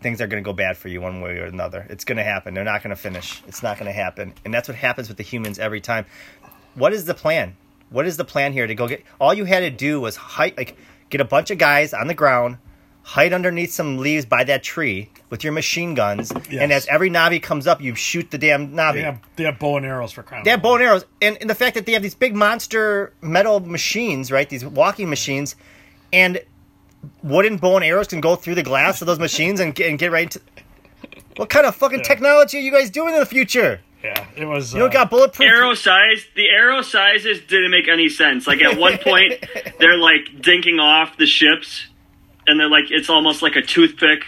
[0.00, 1.86] things are gonna go bad for you one way or another.
[1.88, 2.54] It's gonna happen.
[2.54, 3.42] They're not gonna finish.
[3.46, 4.34] It's not gonna happen.
[4.44, 6.06] And that's what happens with the humans every time.
[6.74, 7.56] What is the plan?
[7.90, 10.56] What is the plan here to go get all you had to do was hide
[10.56, 10.76] like
[11.10, 12.56] get a bunch of guys on the ground,
[13.02, 17.42] hide underneath some leaves by that tree with your machine guns, and as every Navi
[17.42, 18.94] comes up, you shoot the damn Navi.
[18.94, 20.44] They have they have bow and arrows for crying.
[20.44, 23.12] They have bow and arrows, and, and the fact that they have these big monster
[23.20, 24.48] metal machines, right?
[24.48, 25.54] These walking machines,
[26.12, 26.40] and
[27.22, 29.98] wooden bow and arrows can go through the glass of those machines and get, and
[29.98, 30.40] get right into.
[31.36, 33.80] What kind of fucking technology are you guys doing in the future?
[34.02, 34.72] Yeah, it was.
[34.74, 35.48] You don't uh, got bulletproof.
[35.48, 38.46] Arrow size, the arrow sizes didn't make any sense.
[38.46, 39.34] Like at one point,
[39.78, 41.86] they're like dinking off the ships,
[42.46, 44.24] and they're like it's almost like a toothpick,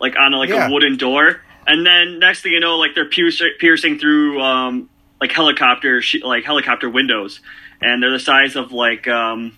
[0.00, 0.68] like on a, like Yeah.
[0.68, 1.42] a wooden door.
[1.66, 4.88] And then next thing you know, like they're pierce- piercing through um,
[5.20, 7.40] like helicopter sh- like helicopter windows,
[7.82, 9.54] and they're the size of like um,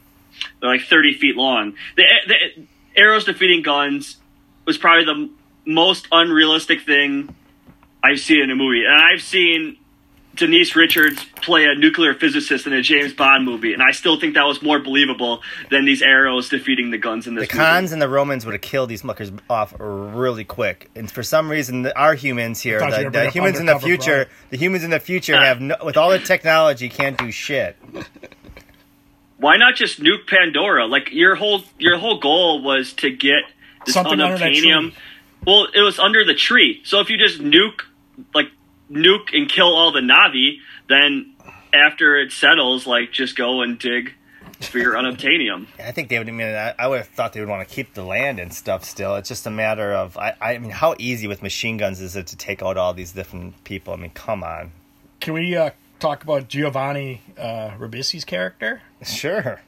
[0.60, 1.74] they're like thirty feet long.
[1.96, 2.66] The, the
[3.00, 4.16] arrows defeating guns
[4.66, 5.30] was probably the
[5.64, 7.34] most unrealistic thing
[8.02, 9.76] I've seen in a movie, and I've seen
[10.34, 14.34] Denise Richards play a nuclear physicist in a James Bond movie, and I still think
[14.34, 18.00] that was more believable than these arrows defeating the guns in the this cons and
[18.00, 21.98] the Romans would have killed these muckers off really quick, and for some reason, the,
[21.98, 24.28] our humans here, the, the humans in the future, Bride.
[24.50, 27.76] the humans in the future have no, with all the technology can't do shit.
[29.36, 30.86] Why not just nuke Pandora?
[30.86, 33.42] Like your whole your whole goal was to get
[33.84, 34.90] this Something under that unobtainium.
[34.92, 34.94] tree.
[35.44, 36.80] Well, it was under the tree.
[36.84, 37.80] So if you just nuke,
[38.34, 38.48] like
[38.90, 41.34] nuke and kill all the Navi, then
[41.72, 44.12] after it settles, like just go and dig
[44.60, 45.66] for your unobtainium.
[45.78, 46.28] I think they would.
[46.28, 48.52] I mean, I, I would have thought they would want to keep the land and
[48.52, 48.84] stuff.
[48.84, 50.16] Still, it's just a matter of.
[50.16, 53.12] I, I mean, how easy with machine guns is it to take out all these
[53.12, 53.92] different people?
[53.92, 54.72] I mean, come on.
[55.20, 59.60] Can we uh, talk about Giovanni uh, Ribisi's character Sure.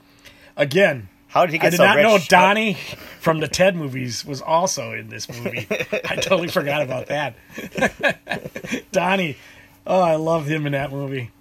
[0.56, 1.08] again?
[1.34, 2.04] How did he get I did so not rich?
[2.04, 2.74] know Donnie
[3.18, 5.66] from the Ted movies was also in this movie.
[5.92, 7.34] I totally forgot about that.
[8.92, 9.36] Donnie,
[9.84, 11.32] oh, I love him in that movie.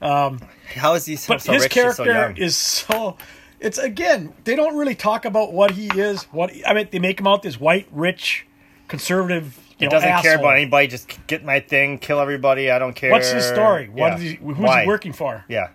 [0.00, 0.40] Um,
[0.76, 2.36] How is he so, But so his so character young?
[2.36, 3.16] is so.
[3.58, 6.22] It's again, they don't really talk about what he is.
[6.24, 8.46] What I mean, they make him out this white, rich,
[8.86, 9.56] conservative.
[9.56, 10.86] You He know, doesn't care about anybody.
[10.86, 12.70] Just get my thing, kill everybody.
[12.70, 13.10] I don't care.
[13.10, 13.88] What's his story?
[13.88, 14.14] What Yeah.
[14.16, 14.82] is he, who's Why?
[14.82, 15.44] he working for?
[15.48, 15.70] Yeah.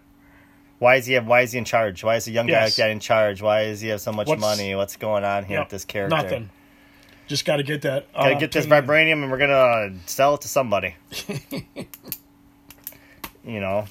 [0.80, 1.14] Why is he?
[1.14, 2.04] have, Why is he in charge?
[2.04, 2.70] Why is the young guy Yes.
[2.72, 3.42] like that in charge?
[3.42, 4.74] Why does he have so much What's- money?
[4.76, 6.16] What's going on here Yep, with this character?
[6.16, 6.50] Nothing.
[7.28, 8.12] Just got to get that.
[8.14, 10.96] Gotta uh, get this vibranium, and we're gonna sell it to somebody.
[13.46, 13.86] you know,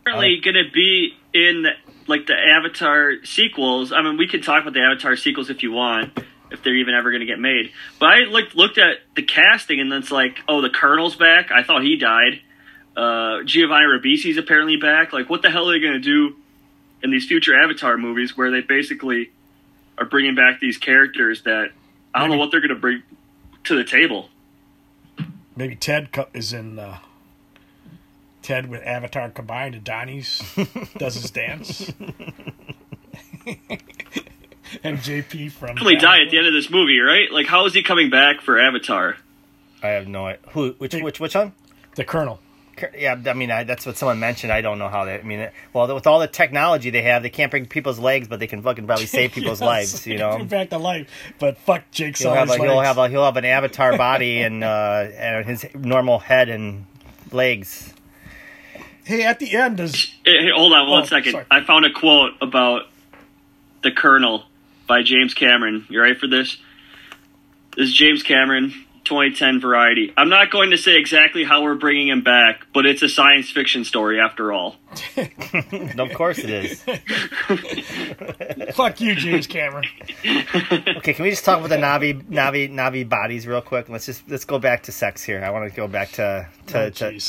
[0.00, 1.66] Apparently, going to be in
[2.08, 3.92] like the Avatar sequels.
[3.92, 6.18] I mean, we can talk about the Avatar sequels if you want,
[6.50, 7.70] if they're even ever going to get made.
[8.00, 11.52] But I looked looked at the casting, and it's like, oh, the Colonel's back.
[11.52, 12.40] I thought he died.
[12.96, 15.12] Uh, Giovanni Ribisi's apparently back.
[15.12, 16.36] Like, what the hell are they going to do
[17.02, 19.30] in these future Avatar movies where they basically
[19.98, 21.70] are bringing back these characters that
[22.14, 23.02] I don't know what they're going to bring
[23.64, 24.28] to the table.
[25.56, 26.78] Maybe Ted is in.
[26.78, 26.98] Uh,
[28.42, 30.42] Ted with Avatar combined, and Donnie's
[30.98, 31.88] does his dance.
[34.82, 35.76] and JP from.
[35.76, 37.30] Probably die at the end of this movie, right?
[37.30, 39.16] Like, how is he coming back for Avatar?
[39.82, 40.40] I have no idea.
[40.50, 40.74] Who?
[40.78, 40.94] Which?
[40.94, 41.20] Which?
[41.20, 41.52] Which one?
[41.94, 42.40] The Colonel.
[42.96, 44.50] Yeah, I mean, I, that's what someone mentioned.
[44.52, 45.18] I don't know how they.
[45.18, 48.40] I mean, well, with all the technology they have, they can't break people's legs, but
[48.40, 50.06] they can fucking probably save people's Yes, lives.
[50.06, 51.08] You know, Bring back to life,
[51.38, 54.64] but fuck Jake he'll have, a, he'll have a he'll have an avatar body and
[54.64, 56.86] uh, and his normal head and
[57.30, 57.92] legs.
[59.04, 61.32] Hey, at the end, does Hey, hey, hold on one Oh, second.
[61.32, 61.44] sorry.
[61.50, 62.82] I found a quote about
[63.82, 64.44] the Colonel
[64.86, 65.86] by James Cameron.
[65.90, 66.56] You ready for this?
[67.76, 68.72] This is James Cameron,
[69.12, 70.10] 2010 Variety.
[70.16, 73.50] I'm not going to say exactly how we're bringing him back, but it's a science
[73.50, 74.76] fiction story after all.
[75.98, 76.82] of course it is.
[78.74, 79.84] fuck you, James Cameron?
[80.24, 83.90] Okay, can we just talk about the Navi Navi Navi bodies real quick?
[83.90, 85.44] Let's just let's go back to sex here.
[85.44, 87.20] I want to go back to to, Oh, to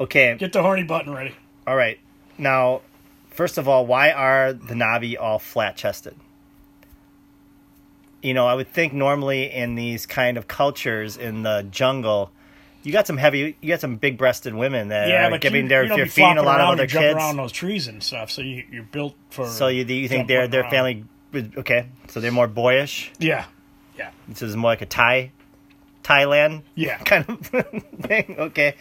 [0.00, 0.36] okay.
[0.38, 1.34] Get the horny button ready.
[1.66, 2.00] All right.
[2.38, 2.80] Now,
[3.28, 6.16] first of all, why are the Navi all flat chested?
[8.22, 12.30] You know, I would think normally in these kind of cultures in the jungle,
[12.82, 15.68] you got some heavy, you got some big breasted women that Yeah, are giving you,
[15.68, 17.14] their, you feeding a lot of other kids.
[17.16, 18.30] around those trees and stuff.
[18.30, 19.46] So you, you're built for.
[19.46, 21.88] So you, you think their their family, okay?
[22.08, 23.12] So they're more boyish.
[23.18, 23.44] Yeah,
[23.98, 25.32] yeah, This is more like a Thai,
[26.02, 26.98] Thailand yeah.
[27.04, 27.40] kind of
[28.02, 28.36] thing.
[28.38, 28.74] Okay,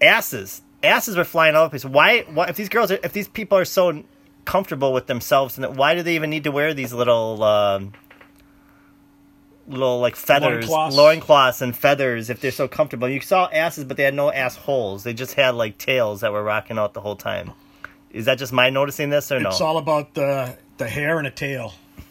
[0.00, 1.92] asses, asses were flying all over the place.
[1.92, 2.22] Why?
[2.32, 2.46] Why?
[2.48, 4.02] If these girls, are, if these people are so
[4.44, 7.92] comfortable with themselves, and why do they even need to wear these little, um,
[9.70, 10.96] little like feathers, Loincloths.
[10.96, 12.28] loincloths and feathers?
[12.30, 15.04] If they're so comfortable, you saw asses, but they had no assholes.
[15.04, 17.52] They just had like tails that were rocking out the whole time.
[18.10, 19.50] Is that just my noticing this or no?
[19.50, 21.74] It's all about the the hair and a tail.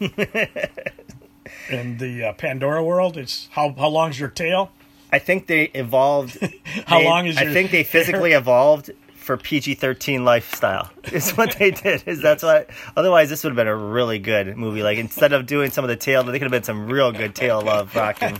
[1.68, 4.70] In the uh, Pandora world, it's how how long's your tail?
[5.12, 6.38] I think they evolved.
[6.86, 7.84] How they- long is I your think they hair?
[7.84, 8.90] physically evolved
[9.30, 10.90] for PG thirteen lifestyle.
[11.12, 12.02] Is what they did.
[12.04, 12.66] Is that's why.
[12.96, 14.82] Otherwise, this would have been a really good movie.
[14.82, 17.36] Like instead of doing some of the tail, they could have been some real good
[17.36, 18.36] tail love rocking.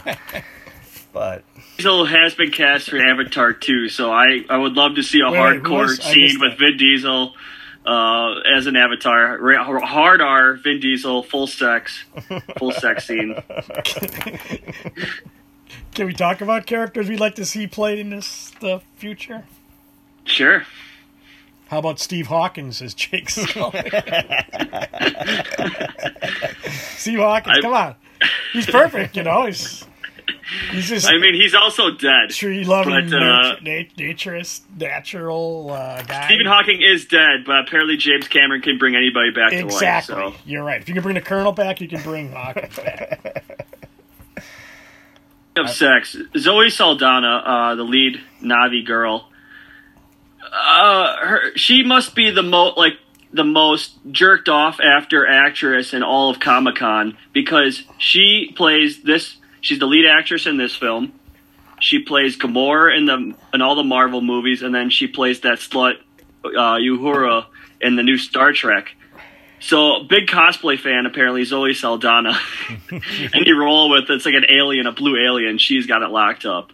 [1.12, 1.44] But
[1.76, 5.31] Diesel has been cast for Avatar 2, so I, I would love to see a
[5.31, 6.59] Wait, wait, hardcore is- scene with.
[6.59, 7.35] Vin Diesel
[7.87, 9.38] uh, as an Avatar.
[9.38, 12.03] Ra- Hard R, Vin Diesel, full sex,
[12.59, 13.40] full sex scene.
[15.94, 19.44] Can we talk about characters we'd like to see played in this the future?
[20.24, 20.64] Sure.
[21.68, 23.90] How about Steve Hawkins as Jake Sully?
[26.96, 27.94] Steve Hawkins, I- come on,
[28.52, 29.16] he's perfect.
[29.16, 29.85] You know, he's
[30.72, 32.30] he's just I mean, he's also dead.
[32.30, 36.26] tree loving, but, uh, nat- naturist, natural uh, guy.
[36.26, 40.14] Stephen Hawking is dead, but apparently James Cameron can bring anybody back Exactly.
[40.16, 40.35] to life.
[40.37, 40.40] So.
[40.44, 40.80] You're right.
[40.80, 43.44] If you can bring the Colonel back, you can bring Hawkins back.
[45.56, 46.16] of sex.
[46.37, 49.28] Zoe Saldana, uh, the lead Navi girl,
[50.52, 52.94] uh, her she must be the most like
[53.32, 59.36] the most jerked off after actress in all of Comic Con because she plays this.
[59.60, 61.12] She's the lead actress in this film.
[61.80, 65.58] She plays Gamora in the in all the Marvel movies, and then she plays that
[65.58, 65.94] slut
[66.44, 67.46] uh, Uhura
[67.80, 68.88] in the new Star Trek.
[69.60, 72.38] So big cosplay fan apparently Zoe Saldana.
[73.34, 75.58] Any role with it's like an alien, a blue alien.
[75.58, 76.72] She's got it locked up.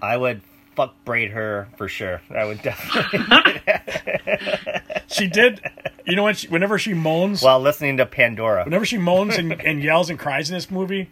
[0.00, 0.42] I would
[0.78, 2.22] fuck braid her for sure.
[2.34, 3.20] I would definitely.
[5.10, 5.60] She did.
[6.06, 6.36] You know what?
[6.36, 8.64] She, whenever she moans, while listening to Pandora.
[8.64, 11.10] whenever she moans and, and yells and cries in this movie,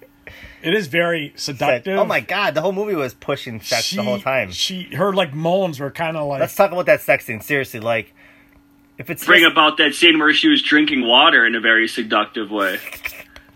[0.62, 1.98] it is very Said, seductive.
[1.98, 4.50] oh my god, the whole movie was pushing sex she, the whole time.
[4.52, 7.40] She her like moans were kind of like Let's talk about that sex scene.
[7.40, 8.14] Seriously, like
[8.98, 11.88] If it's bring just- about that scene where she was drinking water in a very
[11.88, 12.78] seductive way.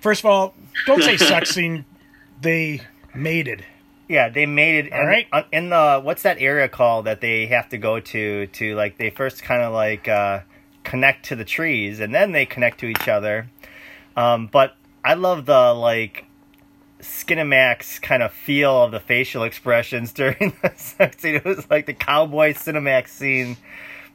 [0.00, 0.54] First of all,
[0.86, 1.84] don't say sex scene.
[2.40, 2.80] They
[3.14, 3.64] mated.
[4.10, 4.92] Yeah, they made it.
[4.92, 5.28] All right.
[5.32, 8.98] in, in the what's that area called that they have to go to to like
[8.98, 10.40] they first kind of like uh,
[10.82, 13.48] connect to the trees and then they connect to each other.
[14.16, 16.24] Um, but I love the like
[16.98, 21.36] Skinamax kind of feel of the facial expressions during the sex scene.
[21.36, 23.58] It was like the cowboy Cinemax scene,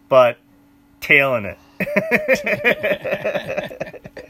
[0.09, 0.37] but
[0.99, 4.01] tailing it.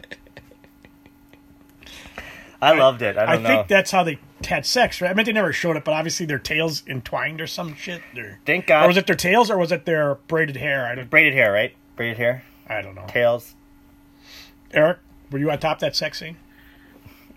[2.61, 3.17] I loved it.
[3.17, 3.49] I I don't know.
[3.49, 5.11] think that's how they had sex, right?
[5.11, 8.01] I mean, they never showed it, but obviously their tails entwined or some shit.
[8.17, 8.85] Or, Thank God.
[8.85, 10.85] or was it their tails or was it their braided hair?
[10.87, 11.09] I don't.
[11.09, 11.75] braided hair, right?
[11.95, 13.05] Braided hair, I don't know.
[13.07, 13.55] tails.
[14.71, 14.97] Eric,
[15.31, 16.37] were you on top of that sex scene?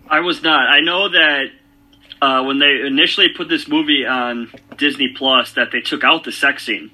[0.09, 0.67] I was not.
[0.69, 1.45] I know that
[2.21, 6.31] uh, when they initially put this movie on Disney Plus, that they took out the
[6.31, 6.91] sex scene,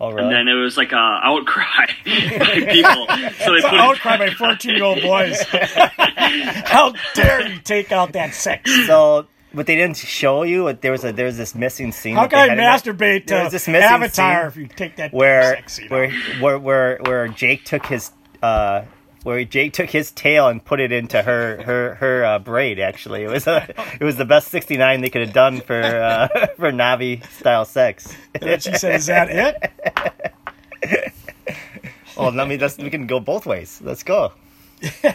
[0.00, 3.06] Oh, and then it was like a outcry by people.
[3.44, 5.42] So they put it, Outcry by fourteen-year-old boys.
[5.50, 8.70] How dare you take out that sex?
[8.86, 12.14] so, what they didn't show you, there was a there was this missing scene.
[12.14, 14.96] How can I had in it masturbate to was this missing Avatar if you take
[14.96, 18.82] that where sex scene where, where where where Jake took his uh
[19.22, 22.78] where Jake took his tail and put it into her her her uh, braid.
[22.78, 23.68] Actually, it was a,
[24.00, 27.64] it was the best sixty nine they could have done for uh, for Navi style
[27.64, 28.14] sex.
[28.34, 31.12] And she said, "Is that it?"
[32.16, 33.80] well, let me let's, we can go both ways.
[33.82, 34.32] Let's go.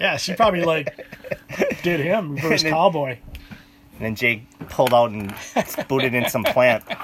[0.00, 0.94] Yeah, she probably like
[1.82, 3.16] did him reverse cowboy.
[4.04, 5.34] And then Jake pulled out and
[5.88, 6.84] booted in some plant.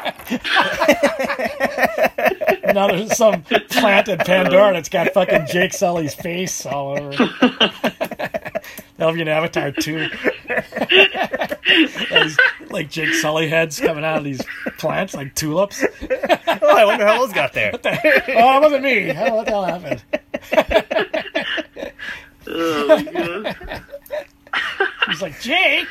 [2.75, 7.11] Now there's some plant in Pandora that's got fucking Jake Sully's face all over.
[8.97, 10.09] That'll be an Avatar too.
[11.67, 14.43] These, like Jake Sully heads coming out of these
[14.79, 15.83] plants like tulips.
[15.83, 17.73] Oh, I wonder how those got there.
[17.73, 17.91] The,
[18.29, 19.09] Oh, that wasn't me.
[19.09, 20.03] How what the hell happened?
[22.47, 23.57] oh, God.
[25.09, 25.89] He's like Jake.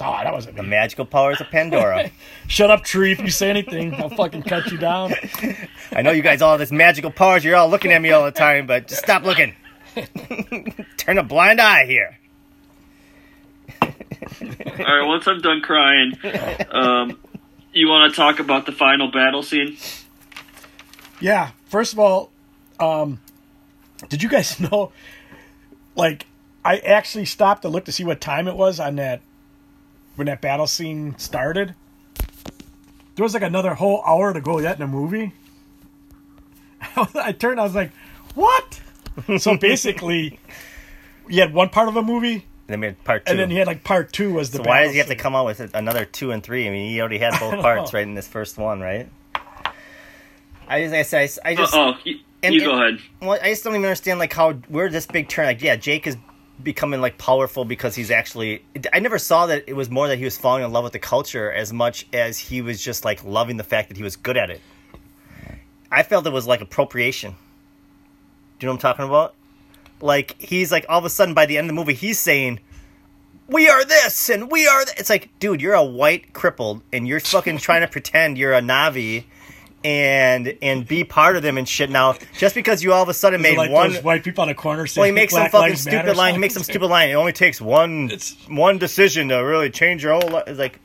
[0.00, 0.68] Oh, that wasn't The me.
[0.68, 2.10] magical powers of Pandora.
[2.46, 3.12] Shut up, tree.
[3.12, 5.12] If you say anything, I'll fucking cut you down.
[5.92, 7.44] I know you guys all have this magical powers.
[7.44, 9.54] You're all looking at me all the time, but just stop looking.
[10.96, 12.16] Turn a blind eye here.
[13.82, 13.88] All
[14.78, 16.12] right, once I'm done crying,
[16.70, 17.18] um,
[17.72, 19.76] you want to talk about the final battle scene?
[21.20, 21.50] Yeah.
[21.66, 22.30] First of all,
[22.78, 23.20] um,
[24.08, 24.92] did you guys know?
[25.96, 26.26] Like,
[26.64, 29.20] I actually stopped to look to see what time it was on that
[30.18, 31.74] when that battle scene started.
[33.14, 35.32] There was like another whole hour to go yet in the movie.
[37.14, 37.60] I turned.
[37.60, 37.92] I was like,
[38.34, 38.80] "What?"
[39.38, 40.38] So basically,
[41.28, 43.30] you had one part of a movie, And then we had part two.
[43.30, 44.58] and then you had like part two was the.
[44.58, 46.66] so why battle does he have to come out with another two and three?
[46.66, 49.08] I mean, he already had both parts right in this first one, right?
[50.68, 53.08] I just, I, said- I just, oh, you, and- you go and- ahead.
[53.20, 55.46] well, I just don't even understand like how where this big turn.
[55.46, 56.16] Like, yeah, Jake is
[56.62, 58.64] becoming like powerful because he's actually.
[58.92, 60.98] I never saw that it was more that he was falling in love with the
[60.98, 64.36] culture as much as he was just like loving the fact that he was good
[64.36, 64.60] at it.
[65.90, 67.32] I felt it was like appropriation.
[68.58, 69.34] Do you know what I'm talking about?
[70.00, 72.60] Like he's like all of a sudden by the end of the movie he's saying,
[73.46, 74.98] "We are this and we are." Th-.
[74.98, 78.60] It's like, dude, you're a white crippled and you're fucking trying to pretend you're a
[78.60, 79.24] Navi.
[79.84, 81.88] And and be part of them and shit.
[81.88, 84.48] Now, just because you all of a sudden made like one those white people on
[84.48, 86.34] the corner saying well, he makes some fucking stupid line.
[86.34, 87.10] He makes some stupid line.
[87.10, 90.44] It only takes one It's- one decision to really change your whole life.
[90.48, 90.80] It's like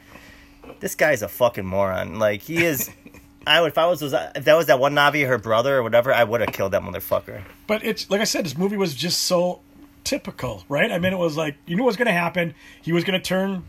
[0.79, 2.19] this guy's a fucking moron.
[2.19, 2.89] Like he is.
[3.47, 5.83] I would if I was was if that was that one Navi, her brother or
[5.83, 7.41] whatever, I would have killed that motherfucker.
[7.67, 9.61] But it's like I said, this movie was just so
[10.03, 10.91] typical, right?
[10.91, 12.53] I mean, it was like you knew what was going to happen.
[12.83, 13.63] He was going to turn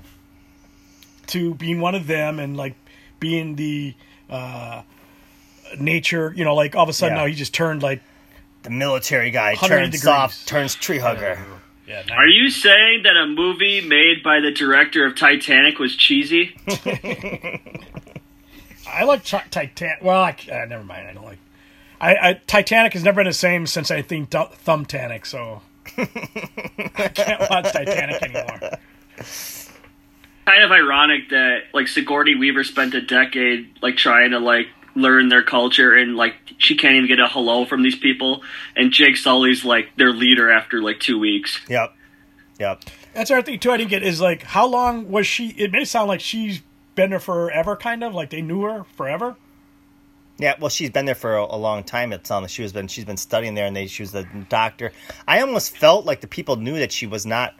[1.28, 2.74] to being one of them and like
[3.18, 3.94] being the
[4.28, 4.82] uh,
[5.78, 6.32] nature.
[6.37, 7.22] You know, like all of a sudden Yeah.
[7.22, 8.00] now he just turned like
[8.62, 10.02] The military guy 100 turns degrees.
[10.02, 11.38] soft, turns tree hugger.
[11.87, 12.02] yeah.
[12.12, 16.56] Are you saying that a movie made by the director of Titanic was cheesy?
[18.87, 20.02] I like Ti- Titanic.
[20.02, 21.08] Well, I, uh, never mind.
[21.08, 21.38] I don't like.
[22.00, 25.26] I, I Titanic has never been the same since I think Th- Thumbtanic.
[25.26, 25.62] So
[25.96, 28.78] I can't watch Titanic anymore.
[30.46, 35.28] kind of ironic that like Sigourney Weaver spent a decade like trying to like learn
[35.28, 38.42] their culture and like she can't even get a hello from these people
[38.77, 41.60] and Jake Sully's like their leader after like two weeks.
[41.69, 41.94] Yep,
[42.58, 42.83] yep.
[43.12, 43.71] That's our thing too.
[43.71, 45.48] I didn't get is like how long was she?
[45.50, 46.62] It may sound like she's
[46.94, 49.37] been there forever, kind of like they knew her forever.
[50.37, 52.12] Yeah, well, she's been there for a, a long time.
[52.12, 52.46] It's on.
[52.48, 54.92] She was been she's been studying there, and they she was the doctor.
[55.29, 57.54] I almost felt like the people knew that she was not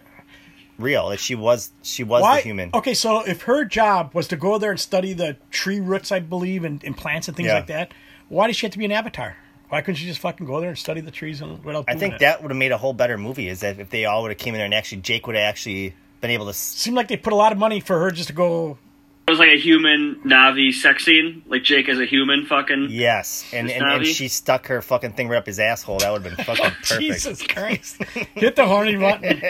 [0.79, 1.09] real.
[1.11, 2.37] That she was she was Why?
[2.37, 2.71] the human.
[2.75, 6.21] Okay, so if her job was to go there and study the tree roots, I
[6.21, 7.55] believe, and, and plants and things Yeah.
[7.55, 7.93] like that,
[8.29, 9.37] Why does she have to be an avatar?
[9.69, 12.01] Why couldn't she just fucking go there and study the trees and without I doing
[12.01, 12.21] think it?
[12.21, 13.49] that would have made a whole better movie.
[13.49, 15.43] Is that if they all would have came in there and actually Jake would have
[15.49, 16.51] actually been able to.
[16.51, 18.79] s- seemed like they put a lot of money for her just to go.
[19.27, 22.45] It was like a human Navi sex scene, like Jake as a human.
[22.45, 25.99] Fucking Yes, and and, and she stuck her fucking thing right up his asshole.
[26.01, 27.01] That would have been fucking perfect.
[27.01, 28.03] Jesus Christ!
[28.35, 29.41] Hit the horny button.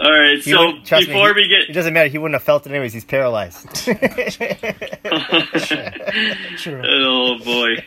[0.00, 0.36] all right.
[0.42, 2.08] He So wouldn't- me, before he- we get, it doesn't matter.
[2.10, 2.92] He wouldn't have felt it anyways.
[2.92, 3.66] He's paralyzed.
[6.58, 6.82] True.
[6.84, 7.84] oh boy,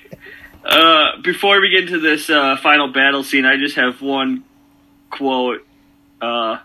[0.65, 4.43] uh, before we get into this uh, final battle scene, I just have one
[5.11, 5.65] quote,
[6.21, 6.57] uh,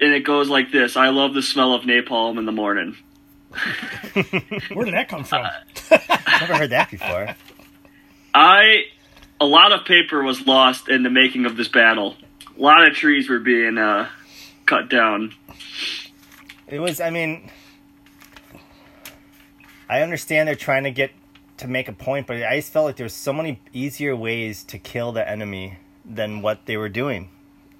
[0.00, 2.96] and it goes like this: "I love the smell of napalm in the morning."
[4.72, 5.46] Where did that come from?
[5.90, 7.34] I've never heard that before.
[8.34, 8.84] I
[9.40, 12.16] a lot of paper was lost in the making of this battle.
[12.56, 14.08] A lot of trees were being uh,
[14.66, 15.34] cut down.
[16.66, 17.00] It was.
[17.00, 17.50] I mean,
[19.88, 21.12] I understand they're trying to get
[21.58, 24.78] to make a point, but I just felt like there's so many easier ways to
[24.78, 27.30] kill the enemy than what they were doing.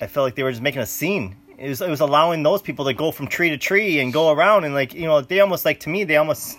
[0.01, 1.37] I felt like they were just making a scene.
[1.59, 4.31] It was, it was allowing those people to go from tree to tree and go
[4.31, 6.59] around and like you know they almost like to me they almost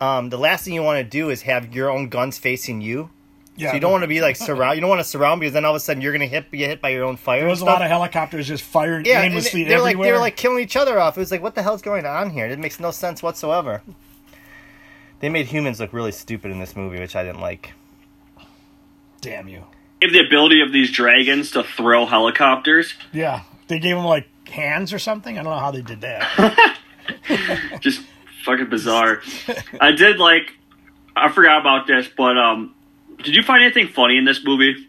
[0.00, 3.10] um, the last thing you want to do is have your own guns facing you.
[3.54, 4.76] Yeah, So you don't want to be like surround.
[4.76, 6.70] You don't want to surround because then all of a sudden you're gonna hit get
[6.70, 7.40] hit by your own fire.
[7.40, 10.36] There was a lot of helicopters just firing yeah, aimlessly they're like they were like
[10.36, 11.16] killing each other off.
[11.16, 12.46] It was like, what the hell's going on here?
[12.46, 13.82] It makes no sense whatsoever.
[15.20, 17.74] They made humans look really stupid in this movie, which I didn't like.
[19.20, 19.62] Damn you!
[20.00, 22.94] They have the ability of these dragons to throw helicopters.
[23.12, 25.38] Yeah, they gave them like hands or something.
[25.38, 26.78] I don't know how they did that.
[27.80, 28.02] Just
[28.44, 29.20] fucking bizarre.
[29.80, 30.52] I did like.
[31.16, 32.74] I forgot about this, but um,
[33.22, 34.88] did you find anything funny in this movie?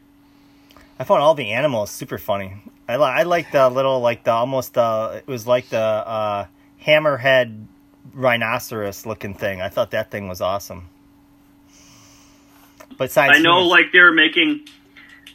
[0.99, 2.53] I found all the animals super funny.
[2.87, 6.45] I li- I like the little like the almost uh it was like the uh
[6.85, 7.65] hammerhead
[8.13, 9.61] rhinoceros looking thing.
[9.61, 10.87] I thought that thing was awesome.
[12.89, 14.67] But besides I know, humans- like they were making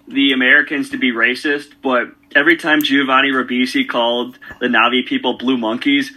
[0.07, 2.09] the Americans to be racist, but
[2.39, 6.12] every time Giovanni Ribisi called the Navi people blue monkeys,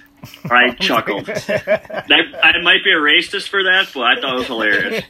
[0.45, 1.26] I chuckled.
[1.26, 5.03] That, I might be a racist for that, but I thought it was hilarious.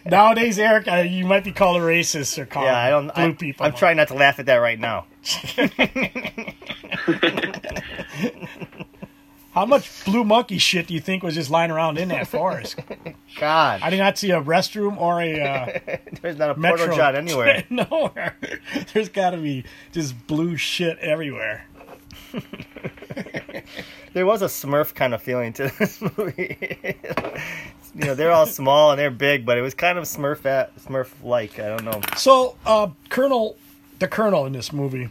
[0.04, 3.14] Nowadays, Eric, uh, you might be called a racist or called yeah, I don't.
[3.14, 3.66] blue I, people.
[3.66, 5.06] I'm trying not to laugh at that right now.
[9.54, 12.76] How much blue monkey shit do you think was just lying around in that forest?
[13.38, 15.78] God, I did not see a restroom or a uh,
[16.22, 17.62] there's not a metro porta john anywhere.
[17.70, 18.36] Nowhere.
[18.92, 21.66] There's got to be just blue shit everywhere.
[24.12, 26.76] There was a Smurf kind of feeling to this movie.
[27.94, 30.40] you know, they're all small and they're big, but it was kind of Smurf
[30.80, 31.60] Smurf like.
[31.60, 32.00] I don't know.
[32.16, 33.56] So, uh, Colonel,
[34.00, 35.10] the Colonel in this movie,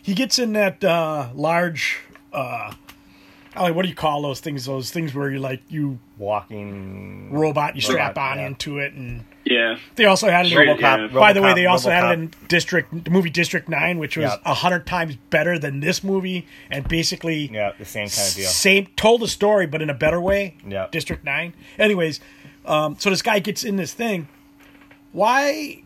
[0.00, 2.00] he gets in that uh, large.
[2.32, 2.74] Uh,
[3.58, 4.64] oh, what do you call those things?
[4.66, 7.32] Those things where you like you Walking.
[7.32, 8.46] robot, you strap Robot, on yeah.
[8.46, 9.76] into it, and Yeah.
[9.96, 10.52] they also had it.
[10.52, 11.12] in- Robocop- RoboCop.
[11.12, 11.18] yeah.
[11.18, 12.10] By the way, they also had RoboCop.
[12.12, 14.42] it in District, the movie District Nine, which was Yep.
[14.44, 18.48] a hundred times better than this movie, and basically Yeah, the same kind of deal.
[18.48, 20.54] same told the story, but in a better way.
[20.66, 20.86] Yeah.
[20.90, 21.54] District Nine.
[21.78, 22.20] Anyways,
[22.66, 24.28] um, so this guy gets in this thing.
[25.12, 25.82] Why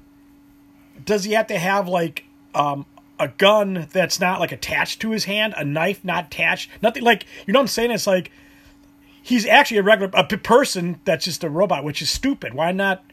[1.05, 2.85] does he have to have like um,
[3.23, 7.27] a gun that's not like attached to his hand, a knife not attached, nothing like
[7.47, 7.91] you know what I'm saying?
[7.91, 8.31] It's like
[9.23, 12.55] he's actually a regular a person that's just a robot, which is stupid.
[12.55, 13.05] Why not?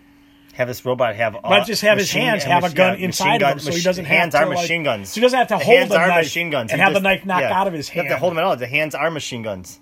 [0.53, 1.35] Have this robot have.
[1.35, 3.71] Why uh, just have his hands have a gun yeah, inside machine of him, so
[3.71, 5.09] he doesn't hands have are to, like- machine guns.
[5.09, 6.71] so he doesn't have to The hold hands the are knife machine guns.
[6.71, 7.59] and He have the knife knocked yeah.
[7.61, 8.05] out of his hand.
[8.05, 8.57] You have to hold them at all.
[8.57, 9.79] The hands are machine guns.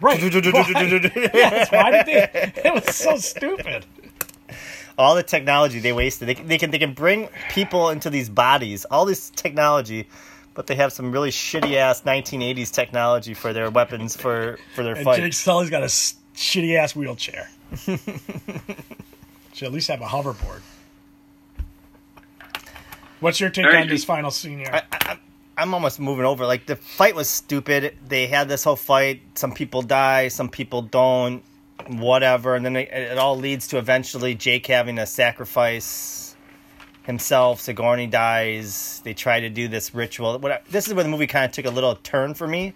[0.00, 0.20] Right.
[0.52, 0.66] Why?
[1.34, 2.52] Yes, why did they?
[2.64, 3.86] It was so stupid.
[4.98, 6.28] All the technology they wasted.
[6.28, 8.84] They, they can they can bring people into these bodies.
[8.86, 10.08] All this technology,
[10.54, 14.94] but they have some really shitty ass 1980s technology for their weapons for for their
[14.94, 15.20] And fight.
[15.20, 17.48] Jake Sully's got a s- shitty ass wheelchair.
[19.54, 20.60] Should at least have a hoverboard.
[23.20, 24.82] What's your take All right, on this just- final scene here?
[25.56, 26.46] I'm almost moving over.
[26.46, 27.96] Like the fight was stupid.
[28.08, 29.22] They had this whole fight.
[29.36, 31.42] Some people die, some people don't.
[31.88, 36.34] Whatever, and then it, it all leads to eventually Jake having to sacrifice
[37.02, 37.60] himself.
[37.60, 39.02] Sigourney dies.
[39.04, 40.38] They try to do this ritual.
[40.38, 42.74] What I- this is where the movie kind of took a little turn for me.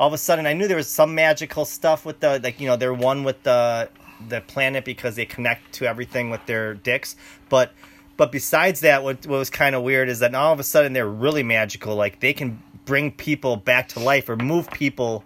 [0.00, 2.58] All of a sudden, I knew there was some magical stuff with the like.
[2.58, 3.88] You know, they're one with the
[4.28, 7.16] the planet because they connect to everything with their dicks,
[7.48, 7.72] but.
[8.16, 10.92] But besides that, what, what was kind of weird is that all of a sudden
[10.92, 11.96] they're really magical.
[11.96, 15.24] Like they can bring people back to life or move people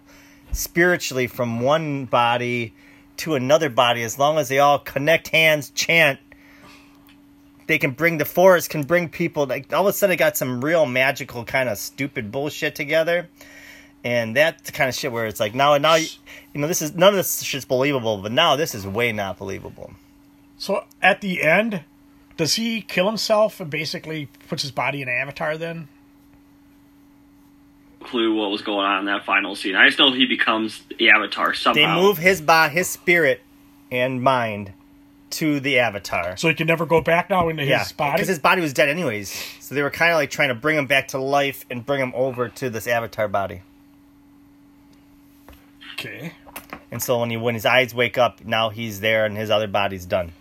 [0.53, 2.73] spiritually from one body
[3.17, 6.19] to another body as long as they all connect hands, chant.
[7.67, 10.37] They can bring the forest can bring people like all of a sudden it got
[10.37, 13.27] some real magical kind of stupid bullshit together.
[14.03, 16.07] and that's the kind of shit where it's like now and now you
[16.53, 19.93] know this is none of this shit's believable, but now this is way not believable.
[20.57, 21.83] So at the end,
[22.37, 25.57] does he kill himself and basically puts his body in Avatar?
[25.57, 25.87] Then
[28.05, 29.75] Clue what was going on in that final scene.
[29.75, 31.95] I just know he becomes the Avatar somehow.
[31.95, 33.41] They move his body, his spirit,
[33.91, 34.73] and mind
[35.31, 36.37] to the Avatar.
[36.37, 38.13] so he can never go back now into Yeah, his body.
[38.13, 39.29] because his body was dead anyways.
[39.59, 41.99] So they were kind of like trying to bring him back to life and bring
[41.99, 43.61] him over to this Avatar body.
[45.93, 46.33] okay.
[46.91, 49.67] And so when he when his eyes wake up, now he's there and his other
[49.67, 50.31] body's done.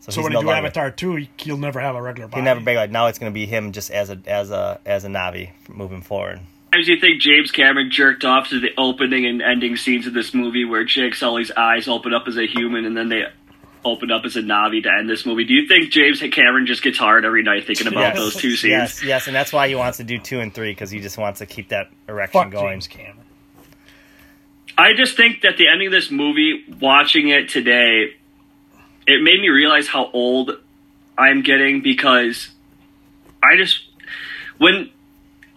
[0.00, 2.28] So he's when he no do longer- Avatar two, he, he'll never have a regular
[2.28, 2.40] body.
[2.40, 4.80] He never break like now it's going to be him just as a as a
[4.86, 6.40] as a Navi moving forward.
[6.72, 10.32] Sometimes you think James Cameron jerked off to the opening and ending scenes of this
[10.32, 13.24] movie where Jake Sully's eyes open up as a human and then they
[13.84, 15.44] open up as a Navi to end this movie.
[15.44, 18.16] Do you think James Cameron just gets hard every night thinking about Yes.
[18.16, 18.70] those two scenes?
[18.70, 21.18] Yes, yes, and that's why he wants to do two and three because he just
[21.18, 22.72] wants to keep that erection Fuck going.
[22.74, 23.16] James Cameron.
[24.78, 28.14] I just think that the ending of this movie, watching it today,
[29.06, 30.52] it made me realize how old
[31.16, 32.48] I'm getting because
[33.42, 33.82] I just
[34.58, 34.90] when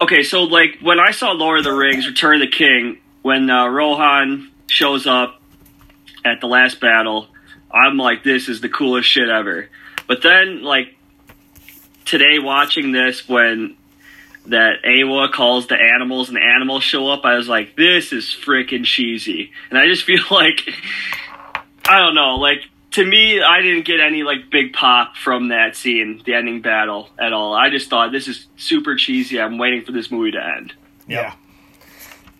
[0.00, 3.48] okay, so like when I saw Lord of the Rings: Return of the King, when
[3.50, 5.40] uh, Rohan shows up
[6.24, 7.28] at the last battle,
[7.70, 9.68] I'm like, this is the coolest shit ever.
[10.06, 10.96] But then like
[12.04, 13.76] today, watching this when
[14.46, 18.24] that Eywa calls the animals and the animals show up, I was like, this is
[18.24, 19.52] freaking cheesy.
[19.70, 20.68] And I just feel like,
[21.86, 22.60] I don't know, like,
[22.94, 27.08] to me, I didn't get any, like, big pop from that scene, the ending battle,
[27.18, 27.54] at all.
[27.54, 29.40] I just thought, this is super cheesy.
[29.40, 30.74] I'm waiting for this movie to end.
[31.08, 31.34] Yep.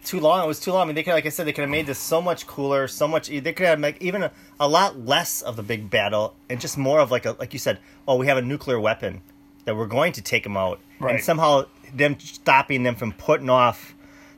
[0.04, 0.44] Too long.
[0.44, 0.82] It was too long.
[0.82, 2.86] I mean, they could, like I said, they could have made this so much cooler,
[2.88, 3.28] so much.
[3.28, 6.76] They could have like even a, a lot less of the big battle and just
[6.76, 7.78] more of like a like you said.
[8.06, 9.22] Oh, we have a nuclear weapon
[9.64, 11.14] that we're going to take them out, Right.
[11.14, 13.94] and somehow them stopping them from putting off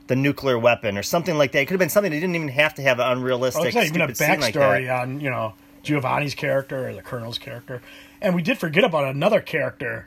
[0.07, 1.63] the nuclear weapon or something like that.
[1.63, 3.67] It could have been something they didn't even have to have an Well, unrealistic, oh,
[3.67, 4.61] it's not even a stupid scene like that.
[4.61, 5.53] backstory on you know
[5.87, 7.81] Giovanni's character or the Colonel's character,
[8.21, 10.03] and we did forget about another character,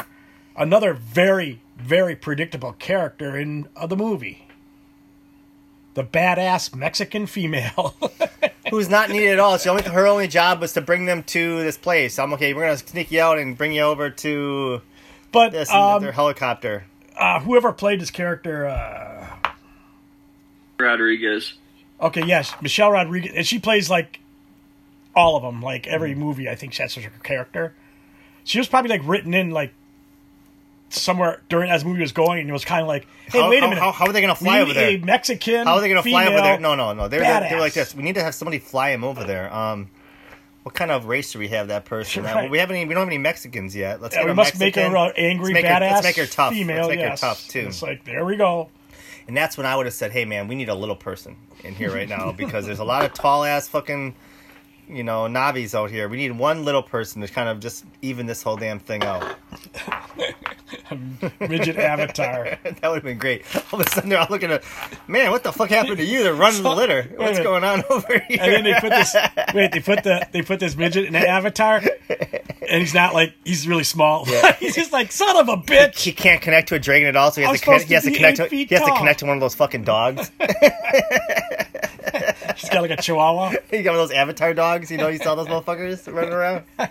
[0.56, 4.46] another very very predictable character in uh, the movie.
[5.94, 7.96] The badass Mexican female.
[8.70, 9.58] who's not needed at all.
[9.58, 12.18] She only her only job was to bring them to this place.
[12.18, 12.54] I'm okay.
[12.54, 14.80] We're gonna sneak you out and bring you over to
[15.32, 16.84] but this um, their helicopter.
[17.16, 19.50] uh, whoever played this character, uh,
[20.78, 21.54] Rodriguez.
[22.00, 24.20] okay, yes, Michelle Rodriguez, and she plays like
[25.14, 25.62] all of them.
[25.62, 27.74] Like every movie, I think that's her character.
[28.44, 29.72] She was probably like written in like
[30.88, 33.50] somewhere during as the movie was going, and it was kind of like, hey, How-
[33.50, 34.88] wait a minute, how- how are they gonna fly need over there?
[34.90, 35.66] A Mexican.
[35.66, 36.58] How are they gonna fly over there?
[36.58, 37.08] No, no, no.
[37.08, 37.60] They're, they were badass.
[37.60, 37.94] like this.
[37.94, 39.52] We need to have somebody fly him over there.
[39.54, 39.90] Um,
[40.62, 42.26] what kind of race do we have that person?
[42.26, 42.50] Uh, Right.
[42.50, 42.76] we haven't.
[42.88, 44.02] We don't have any Mexicans yet.
[44.02, 44.92] Let's Yeah, we a must make Mexican.
[44.92, 46.52] her an angry, let's make her, badass let's make her tough.
[46.52, 46.76] female.
[46.78, 47.20] let's make yes.
[47.20, 47.66] her tough too.
[47.68, 48.68] It's like there we go.
[49.28, 51.74] And that's when I would have said, "Hey, man, we need a little person in
[51.76, 54.14] here right now because there's a lot of tall ass fucking,
[54.94, 56.08] you know, Navis out here.
[56.08, 59.36] We need one little person to kind of just even this whole damn thing out."
[61.40, 62.58] Midget Avatar.
[62.64, 63.44] that would have been great.
[63.72, 64.64] All of a sudden, they're all looking at,
[65.08, 66.22] man, what the fuck happened to you?
[66.22, 67.02] They're running the litter.
[67.16, 68.38] What's going on over here?
[68.40, 69.14] And then they put this.
[69.54, 71.82] Wait, they put the they put this midget in an avatar,
[72.68, 74.24] and he's not like he's really small.
[74.28, 74.54] Yeah.
[74.56, 76.00] he's just like son of a bitch.
[76.00, 77.82] he can't connect to a dragon at all, so he has to connect.
[77.82, 78.36] supposed He has to to connect.
[78.36, 80.30] To, he has to connect to one of those fucking dogs.
[82.56, 83.52] He's got like a chihuahua.
[83.72, 84.90] you got one of those Avatar dogs.
[84.90, 86.64] You know, you saw those motherfuckers running around.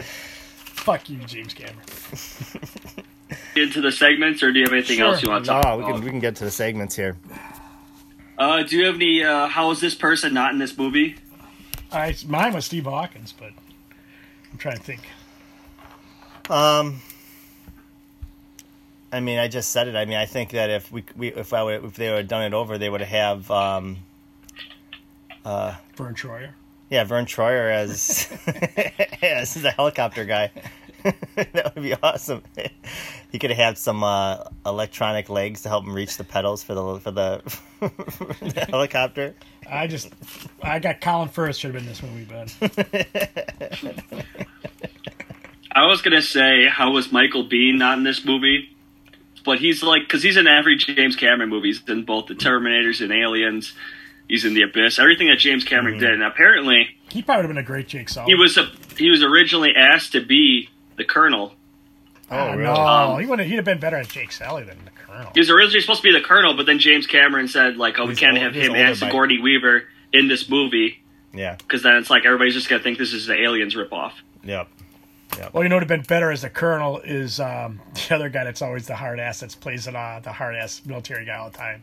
[0.00, 1.78] Fuck you, James Cameron.
[3.56, 5.08] Into the segments, or do you have anything Sure.
[5.08, 5.94] else you want to talk No, we about?
[5.96, 7.16] can we can get to the segments here.
[8.38, 9.22] Uh, do you have any?
[9.22, 11.16] Uh, how is this person not in this movie?
[11.92, 13.50] I mine was Steve Hawkins, but
[14.52, 15.02] I'm trying to think.
[16.48, 17.00] Um,
[19.10, 19.96] I mean, I just said it.
[19.96, 22.28] I mean, I think that if we, we if I would, if they would have
[22.28, 23.98] done it over, they would have um,
[25.44, 26.50] Vern Troyer.
[26.90, 28.28] yeah, Vern Troyer as
[29.22, 30.50] as the helicopter guy.
[31.34, 32.42] that would be awesome.
[33.30, 36.74] He could have had some uh, electronic legs to help him reach the pedals for
[36.74, 39.34] the for the, for the helicopter.
[39.70, 40.08] I just
[40.62, 44.24] I got Colin Firth should have been in this movie, but
[45.72, 48.68] I was gonna say how was Michael Bean not in this movie,
[49.48, 51.68] but he's like because he's in every James Cameron movie.
[51.68, 53.72] He's in both the Terminators and Aliens.
[54.28, 54.98] He's in the Abyss.
[54.98, 56.04] Everything that James Cameron Mm-hmm.
[56.04, 58.26] did, and apparently he probably would have been a great Jake Sully.
[58.30, 61.54] he was a, he was originally asked to be the Colonel.
[62.30, 62.62] Oh, really?
[62.64, 65.30] no, Um, he would he'd have been better as Jake Sully than the Colonel.
[65.34, 68.04] He was originally supposed to be the Colonel, but then James Cameron said like, "Oh,
[68.06, 71.00] we can't old- have him as by- Sigourney Weaver in this movie
[71.32, 71.56] Yeah.
[71.56, 74.12] because then it's like everybody's just gonna think this is the Aliens ripoff."
[74.44, 74.68] Yep.
[75.36, 75.54] Yep.
[75.54, 78.28] Well, you know what would have been better as the colonel is um, the other
[78.28, 81.36] guy that's always the hard ass that's plays it, uh, the hard ass military guy
[81.36, 81.82] all the time.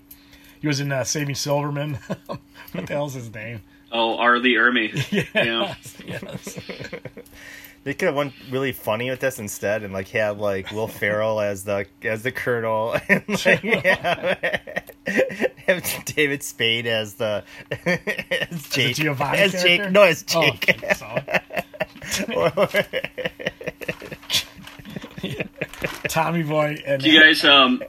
[0.59, 1.95] He was in uh, Saving Silverman.
[2.25, 2.39] what
[2.73, 3.61] the hell's his name?
[3.91, 4.39] Oh, R.
[4.39, 4.91] Lee Ermey.
[5.33, 5.75] Yeah.
[6.05, 6.59] yes.
[7.85, 11.39] They could have went really funny with this instead, and like had like Will Ferrell
[11.39, 14.49] as the as the colonel, and like, yeah,
[15.67, 17.43] have David Spade as the
[17.85, 20.69] as Jake Giovanni as Jake no as Oh, Jake.
[20.69, 21.19] okay, so.
[26.09, 27.83] Tommy Boy and Do you guys um?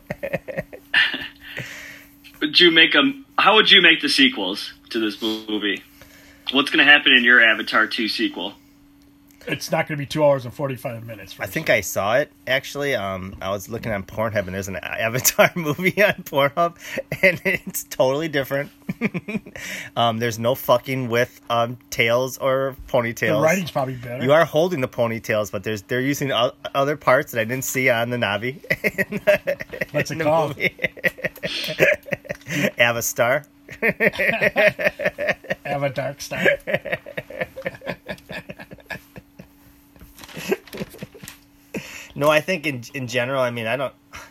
[2.42, 3.24] would you make them?
[3.38, 5.82] How would you make the sequels to this movie?
[6.52, 8.52] What's going to happen in your Avatar two sequel?
[9.46, 11.36] It's not going to be two hours and forty five minutes.
[11.38, 12.94] I think I saw it actually.
[12.94, 16.76] Um, I was looking on Pornhub, and there's an Avatar movie on Pornhub,
[17.22, 18.70] and it's totally different.
[19.96, 23.36] um, there's no fucking with um tails or ponytails.
[23.38, 24.24] the writing's probably better.
[24.24, 27.64] You are holding the ponytails, but there's they're using o- other parts that I didn't
[27.64, 28.60] see on the Navi.
[29.92, 30.56] What's it in called?
[30.56, 30.74] movie.
[32.78, 33.44] Avastar.
[35.64, 36.40] Have a dark star.
[42.16, 43.94] No, I think in in general, I mean, I don't.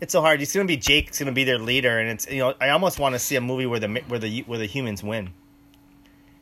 [0.00, 0.42] It's so hard.
[0.42, 1.08] It's gonna be Jake.
[1.08, 3.40] It's gonna be their leader, and it's you know, I almost want to see a
[3.40, 5.30] movie where the where the where the humans win,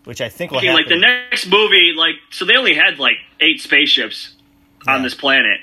[0.05, 0.83] which I think will Okay, happen.
[0.85, 4.35] like the next movie, like so they only had like eight spaceships
[4.89, 5.03] on Yeah.
[5.05, 5.61] this planet.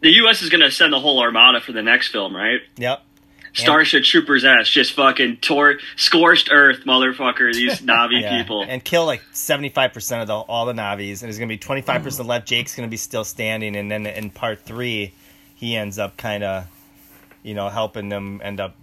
[0.00, 0.42] The U.S.
[0.42, 2.60] is going to send the whole armada for the next film, right?
[2.76, 3.04] Yep.
[3.54, 7.52] Starship Troopers ass just fucking tore scorched Earth, motherfucker.
[7.52, 8.38] These Navi Yeah.
[8.40, 8.64] people.
[8.66, 11.58] and kill like seventy five percent of the, all the Navis, and there's gonna be
[11.58, 12.46] twenty five percent left.
[12.48, 15.12] Jake's gonna be still standing, and then in part three,
[15.54, 16.66] he ends up kind of,
[17.42, 18.74] you know, helping them end up,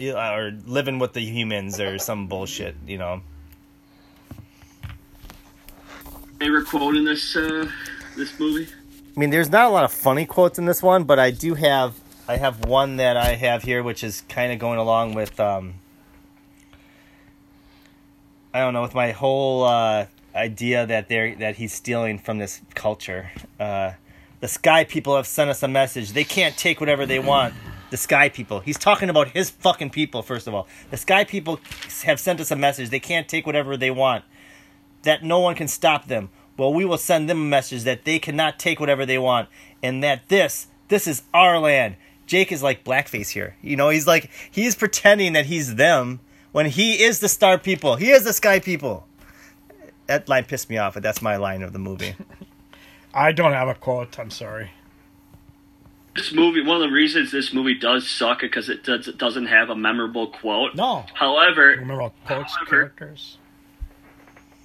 [0.00, 3.20] or living with the humans or some bullshit, you know.
[6.38, 7.68] Favorite quote in this uh,
[8.16, 8.66] this movie?
[9.16, 11.54] I mean, there's not a lot of funny quotes in this one, but I do
[11.54, 11.94] have
[12.32, 15.74] I have one that I have here, which is kind of going along with um,
[18.54, 22.62] I don't know, with my whole uh, idea that they're that he's stealing from this
[22.74, 23.30] culture.
[23.60, 23.92] Uh,
[24.40, 26.12] the sky people have sent us a message.
[26.12, 27.52] They can't take whatever they want.
[27.90, 28.60] The sky people.
[28.60, 30.22] He's talking about his fucking people.
[30.22, 31.60] First of all, the sky people
[32.04, 32.88] have sent us a message.
[32.88, 34.24] They can't take whatever they want.
[35.02, 36.30] That no one can stop them.
[36.56, 39.50] Well, we will send them a message that they cannot take whatever they want,
[39.82, 41.96] and that this this is our land.
[42.32, 43.56] Jake is like blackface here.
[43.60, 46.20] You know, he's like he's pretending that he's them
[46.52, 47.96] when he is the star people.
[47.96, 49.06] He is the sky people.
[50.06, 52.14] That line pissed me off, but that's my line of the movie.
[53.14, 54.18] I don't have a quote.
[54.18, 54.70] I'm sorry.
[56.16, 59.18] This movie, one of the reasons this movie does suck is because it, does, it
[59.18, 60.74] doesn't have a memorable quote.
[60.74, 61.04] No.
[61.12, 63.36] However, Remember all quotes, However- characters.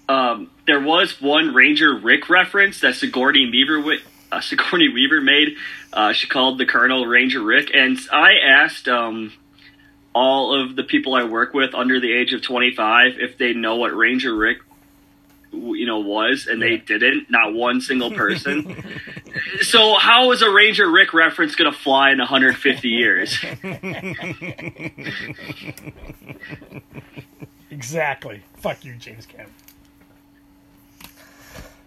[0.07, 4.01] um, there was one Ranger Rick reference that Sigourney Weaver wi-
[4.32, 5.56] uh, Sigourney Weaver made.
[5.94, 9.34] Uh, she called the Colonel Ranger Rick, and I asked um,
[10.14, 13.54] all of the people I work with under the age of twenty five if they
[13.54, 14.60] know what Ranger Rick,
[15.52, 17.30] you know, was, and they didn't.
[17.30, 19.00] Not one single person.
[19.62, 23.38] so how is a Ranger Rick reference going to fly in 150 years?
[27.70, 28.42] Exactly.
[28.56, 29.54] Fuck you, James Cameron.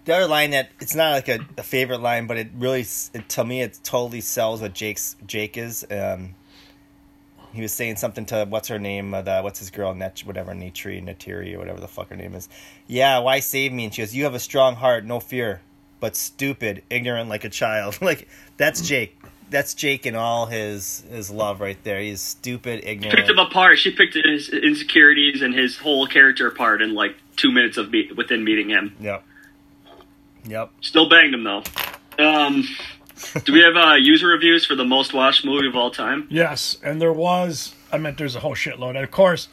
[0.04, 3.28] The other line that it's not like a, a favorite line, but it really it,
[3.28, 5.86] to me it totally sells what Jake's Jake is.
[5.90, 6.34] Um,
[7.52, 10.52] he was saying something to what's her name, uh, the what's his girl, Net, whatever
[10.52, 12.48] Natri, Natiri, or whatever the fuck her name is.
[12.86, 13.84] Yeah, why save me?
[13.84, 15.60] And she goes, "You have a strong heart, no fear,
[15.98, 19.20] but stupid, ignorant like a child." like that's Jake.
[19.50, 22.00] That's Jake and all his his love right there.
[22.00, 23.16] He's stupid, ignorant.
[23.16, 23.78] picked him apart.
[23.78, 28.12] She picked his insecurities and his whole character apart in like two minutes of me-
[28.16, 28.94] within meeting him.
[29.00, 29.24] Yep.
[30.46, 30.70] Yep.
[30.80, 31.62] Still banged him though.
[32.18, 32.68] Um,
[33.44, 36.26] do we have uh, user reviews for the most watched movie of all time?
[36.30, 37.74] Yes, and there was.
[37.92, 39.48] I meant there's a whole shitload, and of course,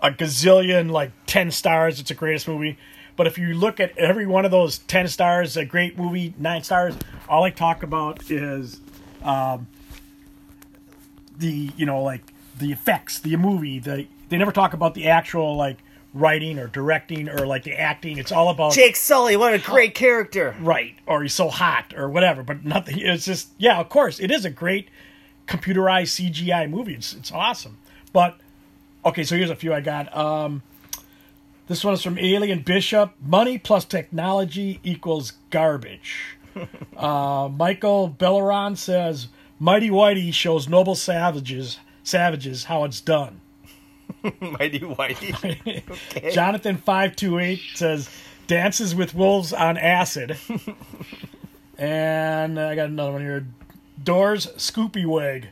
[0.00, 2.00] a gazillion like ten stars.
[2.00, 2.78] It's the greatest movie.
[3.16, 6.62] But if you look at every one of those ten stars, a great movie, nine
[6.62, 6.94] stars.
[7.28, 8.80] All I talk about is,
[9.22, 9.66] um,
[11.36, 12.22] the you know like
[12.58, 13.78] the effects, the movie.
[13.78, 15.78] The they never talk about the actual like
[16.12, 18.18] writing or directing or like the acting.
[18.18, 20.54] It's all about Jake Sully, what a great character.
[20.60, 24.30] right or he's so hot or whatever but nothing it's just yeah of course it
[24.30, 24.88] is a great
[25.46, 26.94] computerized cgi movie.
[26.94, 27.78] It's, it's awesome.
[28.12, 28.38] But
[29.04, 30.14] okay so here's a few i got.
[30.16, 30.62] Um
[31.68, 33.12] this one is from alien bishop.
[33.24, 36.36] Money plus technology equals garbage.
[36.96, 39.28] Uh michael belleron says
[39.60, 43.40] mighty whitey shows noble savages savages how it's done
[44.40, 46.32] Mighty Whitey.
[46.32, 48.08] Jonathan five two eight says
[48.46, 50.36] dances with wolves on acid.
[51.78, 53.46] And I got another one here.
[54.04, 55.48] Doors Scoopy Wig.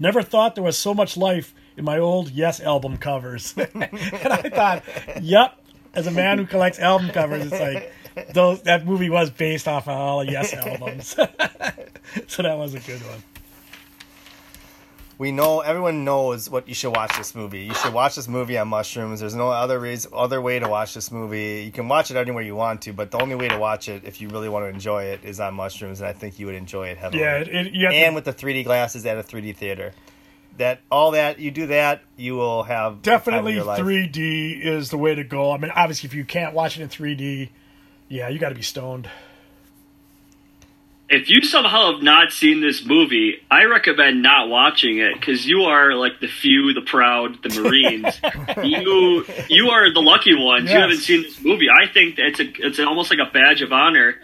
[0.00, 3.54] Never thought there was so much life in my old Yes album covers.
[3.56, 4.82] and I thought,
[5.22, 5.56] yep,
[5.94, 7.92] as a man who collects album covers, it's like
[8.34, 11.14] those that movie was based off of all the Yes albums.
[12.26, 13.22] so that was a good one.
[15.18, 17.62] We know everyone knows what you should watch this movie.
[17.62, 19.18] You should watch this movie on mushrooms.
[19.18, 21.64] There's no other reason, other way to watch this movie.
[21.64, 24.04] You can watch it anywhere you want to, but the only way to watch it,
[24.04, 26.54] if you really want to enjoy it, is on mushrooms, and I think you would
[26.54, 27.20] enjoy it heavily.
[27.20, 29.92] Yeah, it, it, you have and to, with the 3D glasses at a 3D theater.
[30.58, 33.80] That all that you do that, you will have the time of definitely your life.
[33.80, 35.50] 3D is the way to go.
[35.50, 37.50] I mean, obviously, if you can't watch it in 3D,
[38.08, 39.08] yeah, you got to be stoned.
[41.10, 45.62] If you somehow have not seen this movie, I recommend not watching it because you
[45.62, 48.20] are like the few, the proud, the Marines.
[48.62, 50.70] you you are the lucky ones.
[50.70, 51.68] You haven't seen this movie.
[51.70, 54.16] I think that it's a it's almost like a badge of honor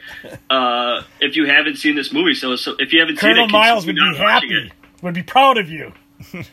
[0.50, 2.34] uh, if you haven't seen this movie.
[2.34, 4.70] So, so if you haven't Colonel seen it, Miles would be happy,
[5.00, 5.90] would be proud of you.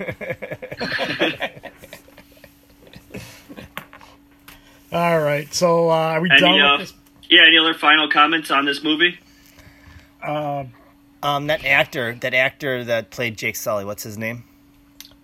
[4.93, 6.93] All right, so uh, are we Any, done uh, this?
[7.29, 9.17] yeah, any other final comments on this movie?
[10.23, 14.43] Um, that actor, that actor that played Jake Sully, what's his name?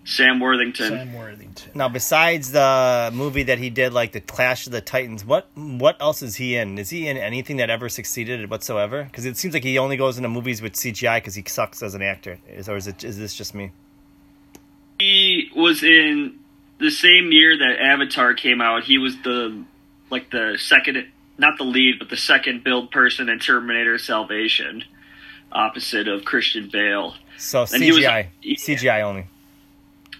[0.04, 0.88] Sam Worthington.
[0.88, 1.72] Sam Worthington.
[1.74, 6.00] Now, besides the movie that he did, like the Clash of the Titans, what what
[6.00, 6.78] else is he in?
[6.78, 9.04] Is he in anything that ever succeeded whatsoever?
[9.04, 11.94] Because it seems like he only goes into movies with CGI because he sucks as
[11.94, 12.38] an actor.
[12.48, 13.72] Is or is it is this just me?
[14.98, 16.38] he was in
[16.78, 18.84] the same year that Avatar came out.
[18.84, 19.64] He was the
[20.10, 21.06] like the second,
[21.38, 24.84] not the lead, but the second build person in Terminator Salvation,
[25.52, 27.14] opposite of Christian Bale.
[27.38, 29.26] So And he was- CGI, CGI only.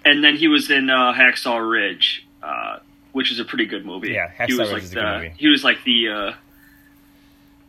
[0.04, 2.78] And then he was in uh, Hacksaw Ridge, uh,
[3.12, 4.12] which is a pretty good movie.
[4.12, 5.34] Yeah, he Hacksaw was Ridge like is a the, good movie.
[5.38, 6.32] He was like the uh,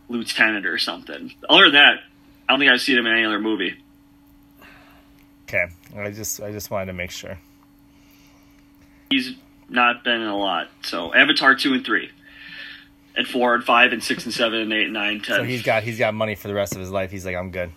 [0.09, 1.33] lieutenant or something.
[1.49, 1.99] Other than that,
[2.47, 3.75] I don't think I've seen him in any other movie.
[5.47, 5.65] Okay,
[5.97, 7.39] I just I just wanted to make sure.
[9.09, 9.33] he's
[9.67, 10.67] not been in a lot.
[10.83, 12.11] So Avatar two and three,
[13.19, 15.35] and four and five and six and seven and eight and nine ten.
[15.35, 17.11] So he's got he's got money for the rest of his life.
[17.11, 17.69] He's like, I'm good.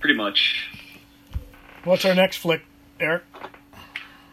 [0.00, 0.70] pretty much.
[1.84, 2.62] What's our next flick,
[3.00, 3.22] Eric?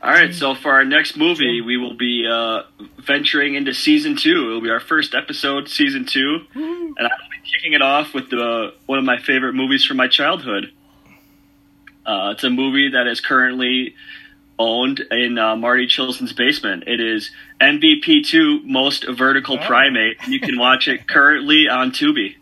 [0.01, 0.33] All right.
[0.33, 2.63] So for our next movie, we will be uh,
[2.99, 4.51] venturing into season two.
[4.51, 8.13] It will be our first episode, season two, and I will be kicking it off
[8.13, 10.71] with the one of my favorite movies from my childhood.
[12.05, 13.95] Uh, it's a movie that is currently
[14.57, 16.83] owned in uh, Marty Chilson's basement.
[16.87, 17.31] It is
[17.61, 20.17] MVP two Most Vertical Primate.
[20.27, 22.35] You can watch it currently on Tubi.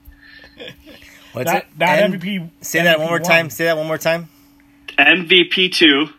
[1.34, 1.68] What's Not, it?
[1.80, 2.50] not M- MVP.
[2.62, 3.50] Say that one more MVP time.
[3.50, 4.30] Say that one more time.
[4.98, 6.10] MVP two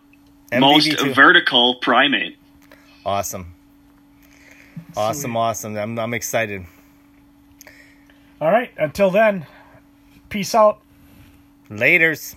[0.52, 1.14] Most MVP2.
[1.14, 2.36] Vertical Primate.
[3.06, 3.52] Awesome.
[4.96, 5.38] Awesome, Sweet.
[5.38, 5.76] awesome.
[5.76, 6.64] I'm I'm excited.
[8.40, 8.70] All right.
[8.76, 9.46] Until then,
[10.28, 10.80] peace out.
[11.70, 12.34] Laters.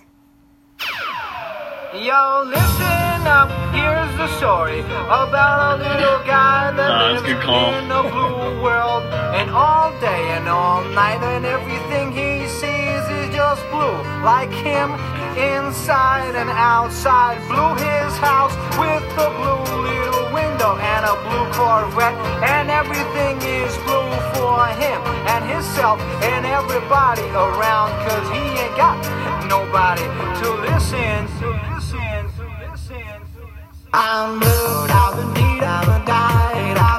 [1.94, 8.02] Yo, listen up, here's the story about a little guy that a lives in a
[8.02, 9.02] blue world.
[9.34, 13.98] And all day and all night, and everything he sees is just blue.
[14.22, 14.92] Like him,
[15.38, 17.38] inside and outside.
[17.48, 22.18] Blue his house with a blue little window and a blue Corvette.
[22.42, 24.98] And everything is blue for him
[25.30, 27.94] and himself and everybody around.
[28.06, 28.96] Cause he ain't got
[29.48, 30.06] nobody
[30.42, 31.26] to listen.
[31.40, 31.78] To
[33.92, 36.76] I'm rude, I've been beat, I've died.
[36.76, 36.97] I've